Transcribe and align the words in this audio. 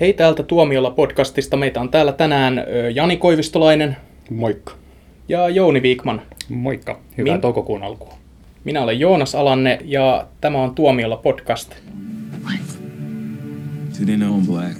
Hei 0.00 0.12
täältä 0.12 0.42
Tuomiolla 0.42 0.90
podcastista. 0.90 1.56
Meitä 1.56 1.80
on 1.80 1.88
täällä 1.88 2.12
tänään 2.12 2.64
Jani 2.94 3.16
Koivistolainen. 3.16 3.96
Moikka. 4.30 4.72
Ja 5.28 5.48
Jouni 5.48 5.82
Viikman. 5.82 6.22
Moikka. 6.48 7.00
Hyvää 7.18 7.34
Min... 7.34 7.40
toukokuun 7.40 7.82
alkua. 7.82 8.14
Minä 8.64 8.82
olen 8.82 9.00
Joonas 9.00 9.34
Alanne 9.34 9.78
ja 9.84 10.26
tämä 10.40 10.62
on 10.62 10.74
Tuomiolla 10.74 11.16
podcast. 11.16 11.74
What? 12.44 12.60
Do 14.00 14.04
they 14.06 14.16
know 14.16 14.40
I'm 14.40 14.46
black? 14.46 14.78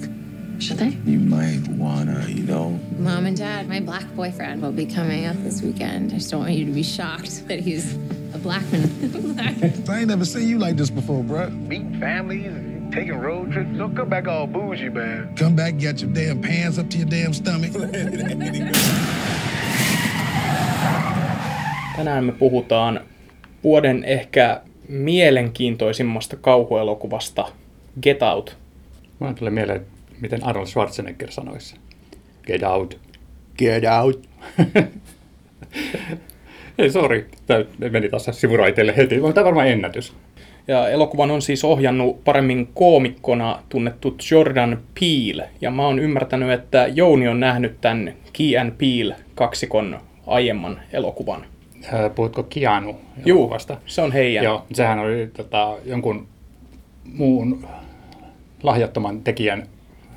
Should 0.59 0.79
they? 0.79 1.13
You 1.13 1.19
might 1.19 1.79
wanna, 1.79 2.19
you 2.29 2.45
know. 2.45 2.71
Mom 2.99 3.25
and 3.25 3.37
Dad, 3.37 3.67
my 3.67 3.81
black 3.81 4.15
boyfriend 4.15 4.61
will 4.61 4.73
be 4.73 4.85
coming 4.95 5.31
up 5.31 5.43
this 5.43 5.63
weekend. 5.63 6.11
I 6.11 6.15
just 6.15 6.31
don't 6.31 6.39
want 6.39 6.55
you 6.57 6.65
to 6.65 6.73
be 6.73 6.83
shocked 6.83 7.47
that 7.47 7.59
he's 7.59 7.95
a 8.35 8.37
black 8.37 8.71
man. 8.71 8.89
I 9.89 9.99
ain't 9.99 10.07
never 10.07 10.25
seen 10.25 10.49
you 10.49 10.59
like 10.59 10.77
this 10.77 10.91
before, 10.91 11.23
bro. 11.23 11.49
Meeting 11.49 11.99
families 11.99 12.45
and 12.45 12.66
taking 12.91 13.21
road 13.21 13.51
trips. 13.51 13.77
Don't 13.77 13.95
come 13.95 14.09
back 14.09 14.27
all 14.27 14.47
bougie, 14.47 14.89
man. 14.89 15.29
Come 15.39 15.55
back, 15.55 15.77
get 15.77 16.01
your 16.01 16.13
damn 16.15 16.41
pants 16.41 16.77
up 16.79 16.89
to 16.89 16.97
your 16.97 17.09
damn 17.09 17.33
stomach. 17.33 17.71
Tänään 21.95 22.25
me 22.25 22.31
puhutaan 22.31 22.99
vuoden 23.63 24.03
ehkä 24.03 24.61
mielenkiintoisimmasta 24.87 26.37
kauhuelokuvasta 26.37 27.45
Get 28.01 28.21
Out. 28.21 28.57
Mä 29.19 29.33
tulee 29.33 29.51
mieleen, 29.51 29.85
miten 30.21 30.45
Arnold 30.45 30.67
Schwarzenegger 30.67 31.31
sanoisi. 31.31 31.75
Get 32.45 32.63
out. 32.63 32.99
Get 33.57 33.83
out. 34.01 34.29
Ei, 36.77 36.91
sori. 36.91 37.25
Tämä 37.45 37.65
meni 37.89 38.09
taas 38.09 38.29
sivuraiteille 38.31 38.97
heti. 38.97 39.15
Tämä 39.15 39.27
on 39.27 39.45
varmaan 39.45 39.67
ennätys. 39.67 40.13
Ja 40.67 40.89
elokuvan 40.89 41.31
on 41.31 41.41
siis 41.41 41.63
ohjannut 41.63 42.23
paremmin 42.23 42.69
koomikkona 42.73 43.59
tunnettu 43.69 44.15
Jordan 44.31 44.79
Peele. 44.99 45.49
Ja 45.61 45.71
mä 45.71 45.85
oon 45.85 45.99
ymmärtänyt, 45.99 46.51
että 46.51 46.87
Jouni 46.87 47.27
on 47.27 47.39
nähnyt 47.39 47.81
tämän 47.81 48.13
Key 48.33 48.57
and 48.57 48.71
Peele 48.71 49.15
kaksikon 49.35 49.99
aiemman 50.27 50.79
elokuvan. 50.93 51.45
Puhutko 52.15 52.43
Keanu 52.43 52.95
Joo, 53.25 53.57
se 53.85 54.01
on 54.01 54.11
heidän. 54.11 54.43
Joo, 54.43 54.65
sehän 54.73 54.99
oli 54.99 55.29
tota, 55.37 55.75
jonkun 55.85 56.27
muun 57.13 57.67
lahjattoman 58.63 59.21
tekijän 59.21 59.67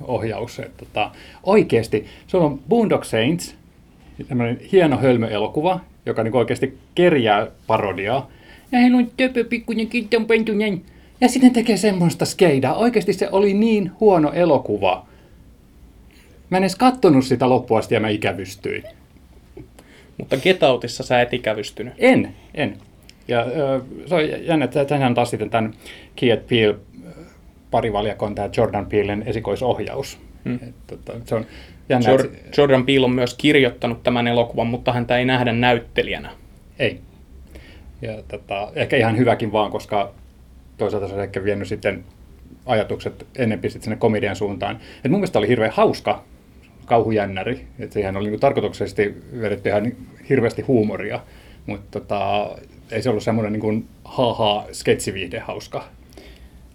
ohjaus. 0.00 0.58
Että, 0.58 0.84
tota, 0.84 1.11
oikeasti, 1.42 2.06
se 2.27 2.36
on 2.36 2.61
Boondock 2.69 3.05
Saints, 3.05 3.55
tämmöinen 4.28 4.61
hieno 4.72 4.96
hölmöelokuva, 4.96 5.80
joka 6.06 6.22
niin 6.22 6.36
oikeasti 6.36 6.78
kerjää 6.94 7.46
parodiaa. 7.67 8.28
Ja 8.72 8.78
hän 8.78 8.94
on 8.94 9.10
töpö 9.16 9.44
pikkuinen 9.44 9.86
kittonpentunen. 9.86 10.82
Ja 11.20 11.28
sitten 11.28 11.52
tekee 11.52 11.76
semmoista 11.76 12.24
skeidaa. 12.24 12.74
Oikeasti 12.74 13.12
se 13.12 13.28
oli 13.32 13.54
niin 13.54 13.92
huono 14.00 14.32
elokuva. 14.32 15.06
Mä 16.50 16.56
en 16.56 16.62
edes 16.62 16.77
kattonut 16.77 17.24
sitä 17.24 17.48
loppuun 17.48 17.80
asti 17.80 17.94
ja 17.94 18.00
mä 18.00 18.08
ikävystyin. 18.08 18.84
Mutta 20.18 20.36
Get 20.36 20.62
Outissa 20.62 21.02
sä 21.02 21.20
et 21.20 21.34
ikävystynyt. 21.34 21.94
En, 21.98 22.34
en. 22.54 22.77
Ja 23.28 23.46
se 24.06 24.14
on 24.14 24.22
jännä, 24.46 24.64
että 24.64 24.84
tänään 24.84 25.14
taas 25.14 25.30
sitten 25.30 25.50
tämän 25.50 25.74
Kiet 26.16 26.46
Peel 26.46 26.74
parivaljakon 27.70 28.34
tämä 28.34 28.48
Jordan 28.56 28.86
Peelen 28.86 29.22
esikoisohjaus. 29.27 30.18
Hmm. 30.44 30.55
Et, 30.55 30.74
tota, 30.86 31.12
se 31.24 31.34
on 31.34 31.46
jännä, 31.88 32.10
Jor- 32.10 32.30
Jordan 32.56 32.86
Peele 32.86 33.05
on 33.05 33.12
myös 33.12 33.34
kirjoittanut 33.34 34.02
tämän 34.02 34.28
elokuvan, 34.28 34.66
mutta 34.66 34.92
häntä 34.92 35.18
ei 35.18 35.24
nähdä 35.24 35.52
näyttelijänä. 35.52 36.30
Ei. 36.78 37.00
Ja 38.02 38.22
tota, 38.28 38.72
ehkä 38.74 38.96
ihan 38.96 39.16
hyväkin 39.18 39.52
vaan, 39.52 39.70
koska 39.70 40.12
toisaalta 40.78 41.08
se 41.08 41.14
on 41.14 41.22
ehkä 41.22 41.44
vienyt 41.44 41.68
sitten 41.68 42.04
ajatukset 42.66 43.26
ennempi 43.36 43.70
sitten 43.70 43.84
sinne 43.84 43.96
komedian 43.96 44.36
suuntaan. 44.36 44.78
Et 45.04 45.10
mun 45.10 45.20
mielestä 45.20 45.38
oli 45.38 45.48
hirveän 45.48 45.72
hauska 45.72 46.24
kauhujännäri. 46.86 47.66
Että 47.78 47.94
siihen 47.94 48.16
oli 48.16 48.30
niin 48.30 48.40
tarkoituksellisesti 48.40 49.14
vedetty 49.40 49.68
ihan 49.68 49.92
hirveästi 50.28 50.62
huumoria, 50.62 51.20
mutta 51.66 52.00
tota, 52.00 52.50
ei 52.90 53.02
se 53.02 53.10
ollut 53.10 53.22
semmoinen 53.22 53.52
niin 53.52 53.89
haha 54.05 54.66
sketsiviihde 54.72 55.39
hauska. 55.39 55.84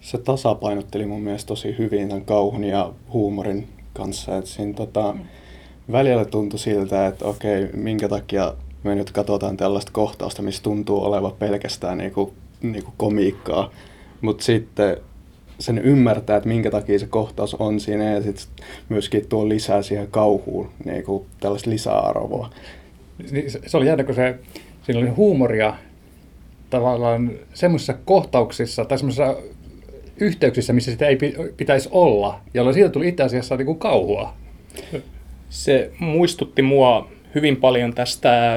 Se 0.00 0.18
tasapainotteli 0.18 1.06
mun 1.06 1.22
mielestä 1.22 1.48
tosi 1.48 1.74
hyvin 1.78 2.08
tämän 2.08 2.24
kauhun 2.24 2.64
ja 2.64 2.92
huumorin 3.12 3.68
kanssa. 3.92 4.36
Että 4.36 4.50
siinä 4.50 4.72
tota, 4.72 5.14
välillä 5.92 6.24
tuntui 6.24 6.58
siltä, 6.58 7.06
että 7.06 7.24
okei, 7.24 7.68
minkä 7.72 8.08
takia 8.08 8.54
me 8.86 8.94
nyt 8.94 9.10
katsotaan 9.10 9.56
tällaista 9.56 9.92
kohtausta, 9.92 10.42
missä 10.42 10.62
tuntuu 10.62 11.04
olevan 11.04 11.32
pelkästään 11.32 11.98
niinku, 11.98 12.34
niinku 12.62 12.92
komiikkaa. 12.96 13.70
Mutta 14.20 14.44
sitten 14.44 14.96
sen 15.58 15.78
ymmärtää, 15.78 16.36
että 16.36 16.48
minkä 16.48 16.70
takia 16.70 16.98
se 16.98 17.06
kohtaus 17.06 17.54
on 17.54 17.80
siinä 17.80 18.04
ja 18.04 18.22
sitten 18.22 18.46
myöskin 18.88 19.28
tuo 19.28 19.48
lisää 19.48 19.82
siihen 19.82 20.08
kauhuun 20.10 20.70
niin 20.84 21.04
kuin 21.04 21.26
tällaista 21.40 21.70
lisäarvoa. 21.70 22.50
Niin, 23.30 23.50
se 23.66 23.76
oli 23.76 23.86
jännä, 23.86 24.04
kun 24.04 24.14
se, 24.14 24.38
siinä 24.82 25.00
oli 25.00 25.08
huumoria 25.08 25.74
tavallaan 26.70 27.30
semmoisissa 27.54 27.94
kohtauksissa 28.04 28.84
tai 28.84 28.98
semmoisissa 28.98 29.36
yhteyksissä, 30.20 30.72
missä 30.72 30.90
sitä 30.90 31.06
ei 31.06 31.18
pitäisi 31.56 31.88
olla, 31.92 32.40
jolloin 32.54 32.74
siitä 32.74 32.88
tuli 32.88 33.08
itse 33.08 33.22
asiassa 33.22 33.56
niin 33.56 33.66
kuin 33.66 33.78
kauhua. 33.78 34.34
Se 35.48 35.90
muistutti 35.98 36.62
mua 36.62 37.08
hyvin 37.36 37.56
paljon 37.56 37.94
tästä 37.94 38.54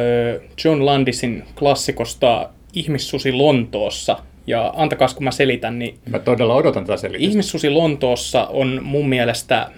John 0.66 0.86
Landisin 0.86 1.44
klassikosta 1.60 2.50
Ihmissusi 2.74 3.32
Lontoossa, 3.32 4.18
ja 4.48 4.74
antakaa 4.76 5.08
kun 5.16 5.24
mä 5.24 5.32
selitän, 5.32 5.80
niin... 5.80 5.98
Mä 6.10 6.20
todella 6.20 6.56
odotan 6.56 6.86
tätä 6.86 6.98
selitystä. 6.98 7.30
Ihmissusi 7.30 7.70
Lontoossa 7.70 8.46
on 8.46 8.80
mun 8.84 9.10
mielestä 9.10 9.70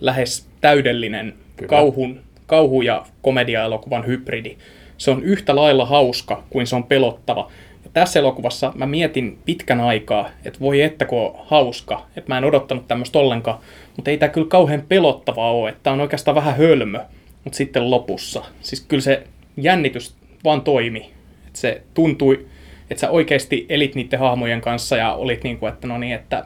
lähes 0.00 0.48
täydellinen 0.60 1.34
kauhun, 1.66 2.20
kauhu- 2.46 2.82
ja 2.82 3.04
komedia-elokuvan 3.22 4.06
hybridi. 4.06 4.56
Se 4.98 5.10
on 5.10 5.22
yhtä 5.22 5.56
lailla 5.56 5.86
hauska 5.86 6.42
kuin 6.50 6.66
se 6.66 6.76
on 6.76 6.84
pelottava. 6.84 7.50
Ja 7.84 7.90
tässä 7.92 8.20
elokuvassa 8.20 8.72
mä 8.74 8.86
mietin 8.86 9.38
pitkän 9.44 9.80
aikaa, 9.80 10.28
että 10.44 10.60
voi 10.60 10.82
että 10.82 11.04
kun 11.04 11.18
on 11.18 11.34
hauska, 11.46 12.06
että 12.16 12.28
mä 12.28 12.38
en 12.38 12.44
odottanut 12.44 12.88
tämmöistä 12.88 13.18
ollenkaan, 13.18 13.58
mutta 13.96 14.10
ei 14.10 14.18
tämä 14.18 14.30
kyllä 14.30 14.48
kauhean 14.48 14.82
pelottavaa 14.88 15.52
ole, 15.52 15.68
että 15.68 15.92
on 15.92 16.00
oikeastaan 16.00 16.34
vähän 16.34 16.56
hölmö, 16.56 17.00
mutta 17.44 17.56
sitten 17.56 17.90
lopussa. 17.90 18.44
Siis 18.60 18.80
kyllä 18.80 19.02
se 19.02 19.26
jännitys 19.56 20.14
vaan 20.44 20.62
toimi. 20.62 21.10
Että 21.46 21.58
se 21.58 21.82
tuntui 21.94 22.46
että 22.92 23.00
sä 23.00 23.10
oikeasti 23.10 23.66
elit 23.68 23.94
niiden 23.94 24.18
hahmojen 24.18 24.60
kanssa 24.60 24.96
ja 24.96 25.14
olit 25.14 25.44
niin 25.44 25.58
kuin, 25.58 25.72
että 25.72 25.86
no 25.86 25.98
niin, 25.98 26.14
että 26.14 26.44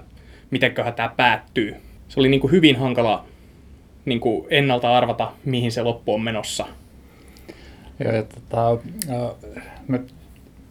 mitenköhän 0.50 0.94
tämä 0.94 1.10
päättyy. 1.16 1.76
Se 2.08 2.20
oli 2.20 2.28
niin 2.28 2.40
kuin 2.40 2.50
hyvin 2.50 2.76
hankala 2.76 3.24
niin 4.04 4.20
kuin 4.20 4.46
ennalta 4.50 4.96
arvata, 4.96 5.32
mihin 5.44 5.72
se 5.72 5.82
loppu 5.82 6.14
on 6.14 6.20
menossa. 6.20 6.66
Joo, 8.00 8.12
ja 8.12 8.22
tota, 8.22 8.78
mä 9.88 9.98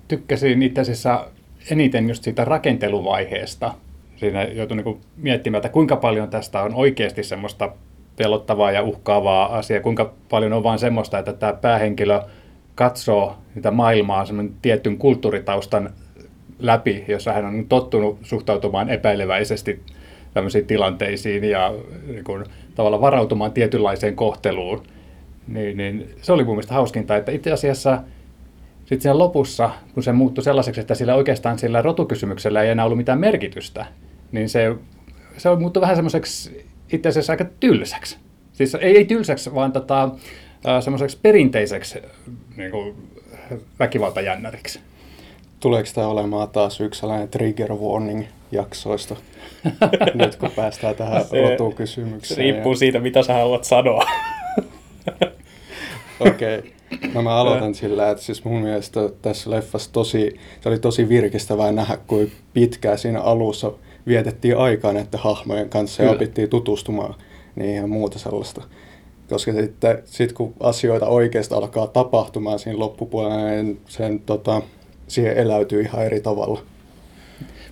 tykkäsin 0.07 0.63
itse 0.63 0.81
asiassa 0.81 1.27
eniten 1.71 2.09
just 2.09 2.23
siitä 2.23 2.45
rakenteluvaiheesta. 2.45 3.73
Siinä 4.15 4.43
joutui 4.43 4.77
niin 4.77 5.01
miettimään, 5.17 5.59
että 5.59 5.69
kuinka 5.69 5.95
paljon 5.95 6.29
tästä 6.29 6.61
on 6.61 6.75
oikeasti 6.75 7.23
semmoista 7.23 7.71
pelottavaa 8.17 8.71
ja 8.71 8.83
uhkaavaa 8.83 9.57
asiaa, 9.57 9.81
kuinka 9.81 10.13
paljon 10.29 10.53
on 10.53 10.63
vain 10.63 10.79
semmoista, 10.79 11.19
että 11.19 11.33
tämä 11.33 11.53
päähenkilö 11.53 12.21
katsoo 12.75 13.37
sitä 13.53 13.71
maailmaa 13.71 14.25
semmoinen 14.25 14.53
tietyn 14.61 14.97
kulttuuritaustan 14.97 15.89
läpi, 16.59 17.05
jossa 17.07 17.33
hän 17.33 17.45
on 17.45 17.65
tottunut 17.69 18.19
suhtautumaan 18.23 18.89
epäileväisesti 18.89 19.81
tämmöisiin 20.33 20.65
tilanteisiin 20.65 21.43
ja 21.43 21.73
niin 22.07 22.23
kuin, 22.23 22.43
tavallaan 22.75 23.01
varautumaan 23.01 23.51
tietynlaiseen 23.51 24.15
kohteluun, 24.15 24.83
niin, 25.47 25.77
niin 25.77 26.09
se 26.21 26.33
oli 26.33 26.43
mun 26.43 26.55
mielestä 26.55 26.73
hauskinta, 26.73 27.15
että 27.15 27.31
itse 27.31 27.51
asiassa 27.51 28.01
sitten 28.79 29.01
siellä 29.01 29.19
lopussa, 29.19 29.69
kun 29.93 30.03
se 30.03 30.11
muuttui 30.11 30.43
sellaiseksi, 30.43 30.81
että 30.81 30.95
sillä 30.95 31.15
oikeastaan 31.15 31.59
sillä 31.59 31.81
rotukysymyksellä 31.81 32.63
ei 32.63 32.69
enää 32.69 32.85
ollut 32.85 32.97
mitään 32.97 33.19
merkitystä, 33.19 33.85
niin 34.31 34.49
se, 34.49 34.75
se 35.37 35.55
muuttui 35.55 35.81
vähän 35.81 35.95
semmoiseksi 35.95 36.64
itse 36.95 37.09
asiassa 37.09 37.33
aika 37.33 37.45
tylsäksi. 37.59 38.17
Siis 38.53 38.75
ei, 38.75 38.97
ei 38.97 39.05
tylsäksi, 39.05 39.55
vaan 39.55 39.71
tota, 39.71 40.09
semmoiseksi 40.79 41.17
perinteiseksi 41.21 41.99
niin 42.57 42.71
kuin, 42.71 42.95
väkivaltajännäriksi. 43.79 44.79
Tuleeko 45.59 45.89
tämä 45.95 46.07
olemaan 46.07 46.49
taas 46.49 46.81
yksi 46.81 46.99
sellainen 46.99 47.29
trigger 47.29 47.73
warning 47.73 48.23
jaksoista, 48.51 49.15
nyt 50.13 50.35
kun 50.35 50.51
päästään 50.51 50.95
tähän 50.95 51.25
rotukysymykseen? 51.49 52.37
Riippuu 52.37 52.71
ja... 52.71 52.77
siitä, 52.77 52.99
mitä 52.99 53.23
sä 53.23 53.33
haluat 53.33 53.63
sanoa. 53.63 54.03
Okei. 56.19 56.59
Okay. 56.59 56.71
No 57.13 57.21
mä 57.21 57.35
aloitan 57.35 57.75
sillä, 57.75 58.09
että 58.09 58.23
siis 58.23 58.43
mun 58.43 58.61
mielestä 58.61 58.99
tässä 59.21 59.49
leffassa 59.49 59.93
tosi, 59.93 60.39
se 60.61 60.69
oli 60.69 60.79
tosi 60.79 61.09
virkistävää 61.09 61.71
nähdä, 61.71 61.97
kuin 62.07 62.31
pitkään 62.53 62.97
siinä 62.97 63.21
alussa 63.21 63.71
vietettiin 64.07 64.57
aikaa 64.57 64.93
näiden 64.93 65.19
hahmojen 65.19 65.69
kanssa 65.69 65.97
Kyllä. 65.97 66.11
ja 66.11 66.15
opittiin 66.15 66.49
tutustumaan 66.49 67.15
niihin 67.55 67.75
ja 67.75 67.87
muuta 67.87 68.19
sellaista 68.19 68.61
koska 69.29 69.53
sitten 69.53 70.03
sit 70.05 70.33
kun 70.33 70.53
asioita 70.59 71.07
oikeastaan 71.07 71.63
alkaa 71.63 71.87
tapahtumaan 71.87 72.59
siinä 72.59 72.79
loppupuolella, 72.79 73.49
niin 73.49 73.81
sen, 73.87 74.19
tota, 74.19 74.61
siihen 75.07 75.37
eläytyy 75.37 75.81
ihan 75.81 76.05
eri 76.05 76.21
tavalla. 76.21 76.61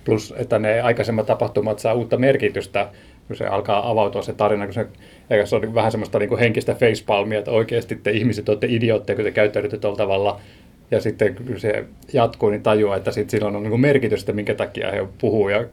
Plus, 0.04 0.34
että 0.36 0.58
ne 0.58 0.80
aikaisemmat 0.80 1.26
tapahtumat 1.26 1.78
saa 1.78 1.94
uutta 1.94 2.16
merkitystä 2.16 2.88
kun 3.26 3.36
se 3.36 3.46
alkaa 3.46 3.90
avautua 3.90 4.22
se 4.22 4.32
tarina, 4.32 4.64
kun 4.64 4.74
se, 4.74 4.86
eikä 5.30 5.46
se 5.46 5.56
on 5.56 5.74
vähän 5.74 5.90
semmoista 5.90 6.18
niin 6.18 6.28
kuin 6.28 6.38
henkistä 6.38 6.74
facepalmia, 6.74 7.38
että 7.38 7.50
oikeasti 7.50 7.96
te 7.96 8.10
ihmiset 8.10 8.48
olette 8.48 8.66
idiootteja, 8.70 9.16
kun 9.16 9.24
te 9.24 9.30
käyttäydytte 9.30 9.78
tuolla 9.78 9.96
tavalla. 9.96 10.40
Ja 10.90 11.00
sitten 11.00 11.34
kun 11.34 11.60
se 11.60 11.84
jatkuu, 12.12 12.50
niin 12.50 12.62
tajuaa, 12.62 12.96
että 12.96 13.12
sit 13.12 13.30
sillä 13.30 13.48
on 13.48 13.62
niin 13.62 13.70
kuin 13.70 13.80
merkitystä, 13.80 14.32
minkä 14.32 14.54
takia 14.54 14.90
he 14.90 15.06
puhuu 15.18 15.48
ja 15.48 15.64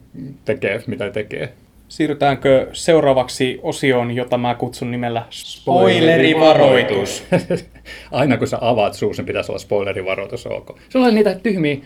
tekee, 0.44 0.82
mitä 0.86 1.10
tekee. 1.10 1.52
Siirrytäänkö 1.88 2.68
seuraavaksi 2.72 3.60
osioon, 3.62 4.10
jota 4.10 4.38
mä 4.38 4.54
kutsun 4.54 4.90
nimellä 4.90 5.22
spoilerivaroitus? 5.30 7.24
Aina 8.10 8.36
kun 8.36 8.48
sä 8.48 8.58
avaat 8.60 8.94
suus, 8.94 9.16
niin 9.16 9.26
pitäisi 9.26 9.52
olla 9.52 9.58
spoilerivaroitus, 9.58 10.46
ok. 10.46 10.78
Sulla 10.88 11.06
on 11.06 11.14
niitä 11.14 11.34
tyhmiä 11.34 11.76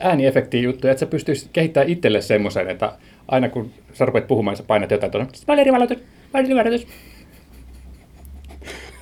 ääniefektiä 0.00 0.60
juttuja, 0.60 0.90
että 0.90 1.00
sä 1.00 1.06
pystyisit 1.06 1.48
kehittämään 1.52 1.90
itselle 1.90 2.20
semmoisen, 2.20 2.70
että 2.70 2.92
aina 3.28 3.48
kun 3.48 3.70
sä 3.92 4.04
rupeat 4.04 4.26
puhumaan, 4.26 4.56
sä 4.56 4.62
painat 4.62 4.90
jotain 4.90 5.12
tuonne, 5.12 5.30
spoilerivaroitus, 5.34 5.98
spoilerivaroitus. 6.28 6.86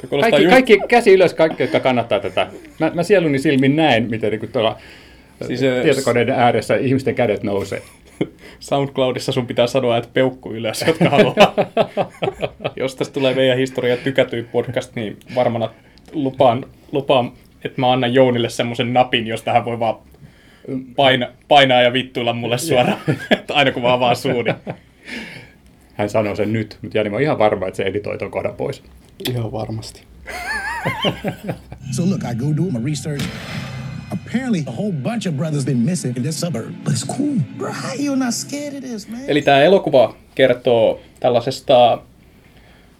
Kaikki, 0.08 0.42
just... 0.42 0.50
kaikki 0.50 0.78
käsi 0.88 1.12
ylös, 1.12 1.34
kaikki, 1.34 1.62
jotka 1.62 1.80
kannattaa 1.80 2.20
tätä. 2.20 2.46
Mä, 2.80 2.90
mä 2.94 3.02
sieluni 3.02 3.38
silmin 3.38 3.76
näen, 3.76 4.10
miten 4.10 4.30
niin 4.30 4.52
tuolla 4.52 4.78
siis, 5.46 5.60
tietokoneiden 5.82 6.34
ääressä 6.34 6.76
ihmisten 6.76 7.14
kädet 7.14 7.42
nousee. 7.42 7.82
SoundCloudissa 8.60 9.32
sun 9.32 9.46
pitää 9.46 9.66
sanoa, 9.66 9.96
että 9.96 10.10
peukku 10.12 10.52
ylös, 10.52 10.84
jotka 10.86 11.10
haluaa. 11.10 11.54
Jos 12.76 12.96
tästä 12.96 13.14
tulee 13.14 13.34
meidän 13.34 13.58
historia 13.58 13.96
tykätyin 13.96 14.48
podcast, 14.52 14.94
niin 14.94 15.16
varmana 15.34 15.70
lupaan, 16.12 16.66
lupaan, 16.92 17.32
että 17.64 17.80
mä 17.80 17.92
annan 17.92 18.14
Jounille 18.14 18.48
semmoisen 18.48 18.92
napin, 18.92 19.26
josta 19.26 19.52
hän 19.52 19.64
voi 19.64 19.78
vaan 19.78 19.96
paina, 20.96 21.28
painaa 21.48 21.82
ja 21.82 21.92
vittuilla 21.92 22.32
mulle 22.32 22.58
suoraan, 22.58 22.98
että 23.30 23.54
aina 23.54 23.72
kun 23.72 23.82
mä 23.82 23.92
avaan 23.92 24.16
suuni. 24.16 24.54
Hän 25.94 26.10
sanoo 26.10 26.36
sen 26.36 26.52
nyt, 26.52 26.78
mutta 26.82 26.98
Jani, 26.98 27.10
mä 27.10 27.16
oon 27.16 27.22
ihan 27.22 27.38
varma, 27.38 27.66
että 27.66 27.76
se 27.76 27.82
editoi 27.82 28.18
tuon 28.18 28.30
kohdan 28.30 28.54
pois. 28.54 28.82
Ihan 29.28 29.52
varmasti. 29.52 30.02
so 31.96 32.04
look, 32.04 32.24
I 32.24 32.34
go 32.34 32.56
do 32.56 32.70
my 32.70 32.84
research. 32.84 33.22
Apparently, 34.12 34.64
a 34.66 34.70
whole 34.70 34.92
bunch 34.92 35.28
of 35.28 35.36
brothers 35.36 35.64
been 35.64 35.84
missing 35.84 36.16
in 36.16 36.22
this 36.22 36.40
suburb. 36.40 36.74
But 36.84 36.94
it's 36.94 37.16
cool. 37.16 37.36
Bro, 37.56 37.72
how 37.72 37.94
you 37.98 38.16
not 38.16 38.34
scared 38.34 38.74
of 38.74 38.80
this, 38.80 39.08
man? 39.08 39.20
Eli 39.28 39.42
tämä 39.42 39.62
elokuva 39.62 40.14
kertoo 40.34 41.00
tällaisesta 41.20 41.98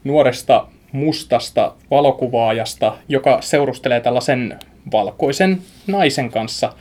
nuoresta 0.05 0.67
mustasta 0.93 1.75
valokuvaajasta, 1.91 2.99
joka 3.09 3.43
seurustelee 3.43 4.01
tällaisen 4.01 4.59
valkoisen 4.93 5.63
naisen 5.87 6.31
kanssa. 6.31 6.73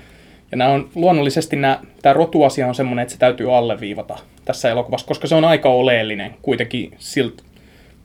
Ja 0.51 0.57
nämä 0.57 0.69
on 0.69 0.89
luonnollisesti 0.95 1.55
nämä, 1.55 1.79
tämä 2.01 2.13
rotuasia 2.13 2.67
on 2.67 2.75
semmoinen, 2.75 3.03
että 3.03 3.13
se 3.13 3.19
täytyy 3.19 3.57
alleviivata 3.57 4.17
tässä 4.45 4.69
elokuvassa, 4.69 5.07
koska 5.07 5.27
se 5.27 5.35
on 5.35 5.45
aika 5.45 5.69
oleellinen 5.69 6.35
kuitenkin 6.41 6.95
siltä 6.97 7.43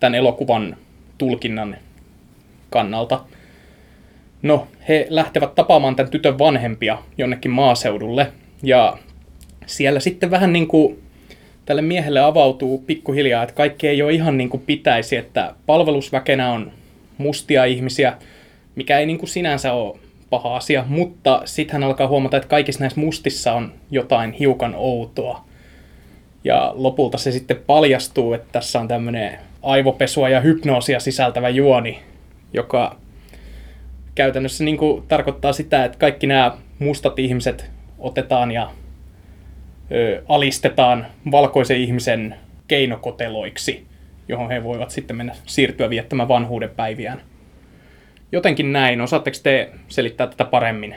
tämän 0.01 0.15
elokuvan 0.15 0.77
tulkinnan 1.19 1.77
kannalta. 2.71 3.21
No, 4.43 4.69
he 4.89 5.07
lähtevät 5.11 5.55
tapaamaan 5.55 5.97
tämän 5.97 6.11
tytön 6.11 6.39
vanhempia 6.39 6.99
jonnekin 7.19 7.51
maaseudulle, 7.51 8.33
ja 8.63 8.99
siellä 9.67 10.01
sitten 10.01 10.31
vähän 10.31 10.53
niin 10.53 10.69
kuin 10.69 11.03
tälle 11.67 11.83
miehelle 11.83 12.21
avautuu 12.21 12.79
pikkuhiljaa, 12.79 13.43
että 13.43 13.55
kaikki 13.55 13.89
ei 13.89 14.03
ole 14.03 14.13
ihan 14.13 14.39
niin 14.39 14.49
kuin 14.49 14.63
pitäisi, 14.67 15.17
että 15.17 15.55
palvelusväkenä 15.67 16.53
on 16.53 16.73
mustia 17.19 17.65
ihmisiä, 17.65 18.17
mikä 18.75 18.99
ei 18.99 19.07
niin 19.07 19.19
kuin 19.19 19.29
sinänsä 19.29 19.73
ole 19.73 19.99
paha 20.31 20.57
asia, 20.57 20.85
mutta 20.89 21.43
sitten 21.45 21.73
hän 21.73 21.85
alkaa 21.85 22.09
huomata, 22.09 22.37
että 22.37 22.49
kaikissa 22.49 22.81
näissä 22.81 23.01
mustissa 23.01 23.53
on 23.53 23.73
jotain 23.91 24.33
hiukan 24.33 24.75
outoa. 24.75 25.45
Ja 26.45 26.73
lopulta 26.77 27.19
se 27.19 27.33
sitten 27.33 27.57
paljastuu, 27.67 28.33
että 28.33 28.49
tässä 28.53 28.81
on 28.81 28.89
tämmöinen 28.89 29.39
aivopesua 29.65 30.29
ja 30.29 30.41
hypnoosia 30.41 31.01
sisältävä 31.01 31.49
juoni, 31.49 32.01
joka 32.53 32.97
käytännössä 34.15 34.65
niin 34.65 34.77
kuin 34.77 35.05
tarkoittaa 35.09 35.53
sitä, 35.53 35.85
että 35.85 35.99
kaikki 35.99 36.27
nämä 36.27 36.57
mustat 36.79 37.19
ihmiset 37.19 37.71
otetaan 37.99 38.53
ja 38.53 38.71
ö, 39.93 40.23
alistetaan 40.29 41.07
valkoisen 41.31 41.81
ihmisen 41.81 42.35
keinokoteloiksi, 42.69 43.87
johon 44.29 44.51
he 44.51 44.65
voivat 44.65 44.91
sitten 44.91 45.17
mennä 45.17 45.35
siirtyä 45.47 45.91
viettämään 45.91 46.29
vanhuuden 46.29 46.71
päiviään. 46.71 47.21
Jotenkin 48.33 48.73
näin. 48.73 49.01
Osaatteko 49.01 49.37
te 49.43 49.71
selittää 49.89 50.27
tätä 50.27 50.45
paremmin? 50.45 50.95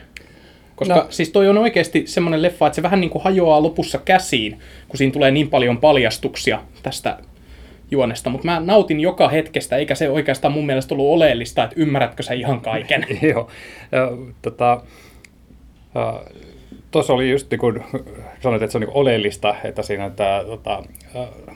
Koska 0.75 0.95
no. 0.95 1.05
siis 1.09 1.29
toi 1.29 1.49
on 1.49 1.57
oikeasti 1.57 2.03
semmoinen 2.07 2.41
leffa, 2.41 2.67
että 2.67 2.75
se 2.75 2.83
vähän 2.83 3.01
niin 3.01 3.09
kuin 3.09 3.23
hajoaa 3.23 3.63
lopussa 3.63 3.97
käsiin, 3.97 4.59
kun 4.87 4.97
siinä 4.97 5.13
tulee 5.13 5.31
niin 5.31 5.49
paljon 5.49 5.77
paljastuksia 5.77 6.61
tästä 6.83 7.17
juonesta, 7.91 8.29
mutta 8.29 8.45
mä 8.45 8.59
nautin 8.59 8.99
joka 8.99 9.29
hetkestä, 9.29 9.75
eikä 9.75 9.95
se 9.95 10.09
oikeastaan 10.09 10.53
mun 10.53 10.65
mielestä 10.65 10.95
ollut 10.95 11.09
oleellista, 11.09 11.63
että 11.63 11.75
ymmärrätkö 11.79 12.23
sä 12.23 12.33
ihan 12.33 12.61
kaiken. 12.61 13.05
Joo, 13.31 13.49
tota, 14.41 14.81
tuossa 16.91 17.13
oli 17.13 17.31
just 17.31 17.51
niin 17.51 17.59
kun 17.59 17.83
sanoit, 18.39 18.61
että 18.61 18.71
se 18.71 18.77
on 18.77 18.81
niin 18.81 18.93
oleellista, 18.93 19.55
että 19.63 19.81
siinä 19.81 20.05
on 20.05 20.11
tämä 20.11 20.43
tota, 20.47 20.83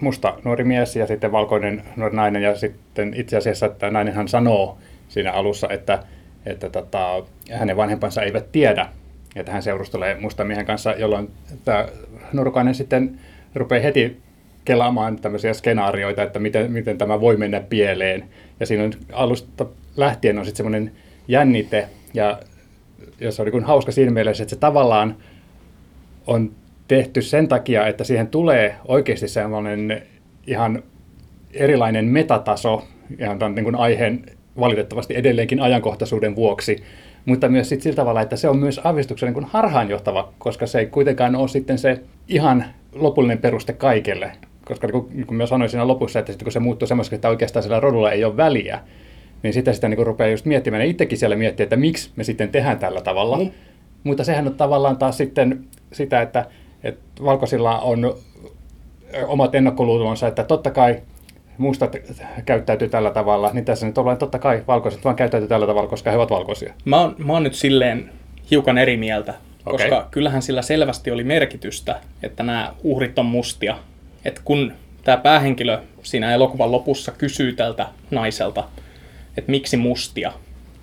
musta 0.02 0.34
nuori 0.44 0.64
mies 0.64 0.96
ja 0.96 1.08
sitten 1.08 1.32
valkoinen 1.32 1.84
nuori 1.96 2.16
nainen 2.16 2.44
ja 2.44 2.56
sitten 2.56 3.14
itse 3.16 3.38
asiassa, 3.38 3.66
että 3.66 3.92
nainenhan 3.92 4.28
sanoo 4.28 4.78
siinä 5.08 5.32
alussa, 5.32 5.70
että, 5.70 6.04
että 6.46 6.70
tota, 6.70 7.24
hänen 7.52 7.78
vanhempansa 7.78 8.22
eivät 8.22 8.52
tiedä, 8.52 8.88
että 9.36 9.52
hän 9.52 9.64
seurustelee 9.64 10.20
musta 10.20 10.44
miehen 10.44 10.66
kanssa, 10.66 10.92
jolloin 10.92 11.32
tämä 11.66 11.88
nuorukainen 12.34 12.76
sitten 12.76 13.20
rupeaa 13.56 13.84
heti 13.84 14.22
kelaamaan 14.66 15.20
tämmöisiä 15.20 15.54
skenaarioita, 15.54 16.24
että 16.24 16.40
miten, 16.40 16.72
miten 16.72 16.98
tämä 16.98 17.22
voi 17.22 17.38
mennä 17.38 17.60
pieleen. 17.60 18.24
Ja 18.60 18.66
siinä 18.66 18.84
on 18.84 18.94
alusta 19.14 19.66
lähtien 19.98 20.40
on 20.40 20.46
sitten 20.46 20.58
semmoinen 20.58 20.92
jännite, 21.28 21.88
ja 22.14 22.40
jos 23.20 23.40
on 23.40 23.46
niin 23.46 23.64
hauska 23.64 23.92
siinä 23.92 24.12
mielessä, 24.12 24.44
että 24.44 24.56
se 24.56 24.60
tavallaan 24.60 25.16
on 26.28 26.52
tehty 26.88 27.22
sen 27.22 27.48
takia, 27.48 27.88
että 27.88 28.04
siihen 28.04 28.28
tulee 28.28 28.76
oikeasti 28.88 29.28
semmoinen 29.28 30.04
ihan 30.48 30.84
erilainen 31.54 32.06
metataso, 32.06 32.88
ihan 33.20 33.40
tämän 33.40 33.56
niin 33.56 33.64
kuin 33.64 33.76
aiheen 33.76 34.26
valitettavasti 34.60 35.16
edelleenkin 35.16 35.62
ajankohtaisuuden 35.62 36.36
vuoksi, 36.36 36.84
mutta 37.26 37.50
myös 37.50 37.70
sit 37.70 37.82
sillä 37.82 37.96
tavalla, 37.96 38.22
että 38.22 38.36
se 38.36 38.50
on 38.50 38.58
myös 38.58 38.82
avistuksen 38.84 39.28
niin 39.28 39.34
kuin 39.34 39.46
harhaanjohtava, 39.46 40.34
koska 40.38 40.68
se 40.68 40.80
ei 40.80 40.86
kuitenkaan 40.86 41.36
ole 41.36 41.48
sitten 41.48 41.78
se 41.78 42.02
ihan 42.28 42.66
lopullinen 42.96 43.38
peruste 43.38 43.74
kaikelle, 43.74 44.32
koska 44.66 44.88
niin 44.88 44.92
kuin, 44.92 45.18
niin 45.18 45.28
kuin 45.28 45.38
mä 45.38 45.46
sanoin 45.46 45.70
siinä 45.70 45.88
lopussa, 45.88 46.20
että 46.20 46.32
sitten 46.32 46.46
kun 46.46 46.52
se 46.52 46.60
muuttuu 46.60 46.88
semmoiseksi, 46.88 47.16
että 47.16 47.30
oikeastaan 47.30 47.64
sillä 47.64 47.80
rodulla 47.80 48.12
ei 48.12 48.24
ole 48.24 48.38
väliä, 48.38 48.80
niin 49.44 49.54
sitä 49.54 49.74
sitä 49.74 49.90
niin 49.90 50.06
rupeaa 50.06 50.30
just 50.30 50.46
miettimään, 50.46 50.82
ja 50.82 50.90
itsekin 50.90 51.18
siellä 51.18 51.36
miettii, 51.36 51.64
että 51.64 51.76
miksi 51.76 52.12
me 52.16 52.24
sitten 52.24 52.50
tehdään 52.50 52.80
tällä 52.80 53.02
tavalla. 53.02 53.38
Mm. 53.38 53.52
Mutta 54.04 54.24
sehän 54.24 54.48
on 54.48 54.56
tavallaan 54.56 54.98
taas 54.98 55.18
sitten 55.18 55.64
sitä, 55.94 56.22
että, 56.22 56.46
että 56.84 57.24
valkoisilla 57.24 57.80
on 57.80 58.16
omat 59.28 59.56
ennakkoluulonsa, 59.56 60.28
että 60.28 60.44
totta 60.44 60.72
kai 60.72 61.02
mustat 61.58 61.96
käyttäytyy 62.46 62.90
tällä 62.90 63.12
tavalla, 63.12 63.50
niin 63.54 63.66
tässä 63.66 63.86
nyt 63.86 63.98
ollaan 63.98 64.18
totta 64.18 64.40
kai 64.40 64.64
valkoiset 64.68 65.04
vaan 65.04 65.16
käyttäytyy 65.16 65.48
tällä 65.48 65.68
tavalla, 65.68 65.90
koska 65.90 66.12
he 66.12 66.18
ovat 66.18 66.30
valkoisia. 66.30 66.74
Mä 66.86 67.02
oon, 67.02 67.16
mä 67.18 67.34
oon 67.34 67.44
nyt 67.44 67.54
silleen 67.54 68.12
hiukan 68.52 68.78
eri 68.78 68.98
mieltä, 68.98 69.34
okay. 69.66 69.78
koska 69.78 70.08
kyllähän 70.12 70.42
sillä 70.42 70.62
selvästi 70.62 71.12
oli 71.12 71.24
merkitystä, 71.24 72.00
että 72.24 72.44
nämä 72.44 72.74
uhrit 72.84 73.20
on 73.20 73.26
mustia 73.26 73.78
että 74.26 74.42
kun 74.46 74.74
tämä 75.04 75.18
päähenkilö 75.18 75.80
siinä 76.04 76.34
elokuvan 76.34 76.72
lopussa 76.72 77.12
kysyy 77.12 77.54
tältä 77.54 77.88
naiselta, 78.12 78.64
että 79.38 79.52
miksi 79.52 79.78
mustia, 79.78 80.32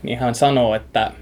niin 0.03 0.19
hän 0.19 0.35
sanoo, 0.35 0.75
että, 0.75 1.13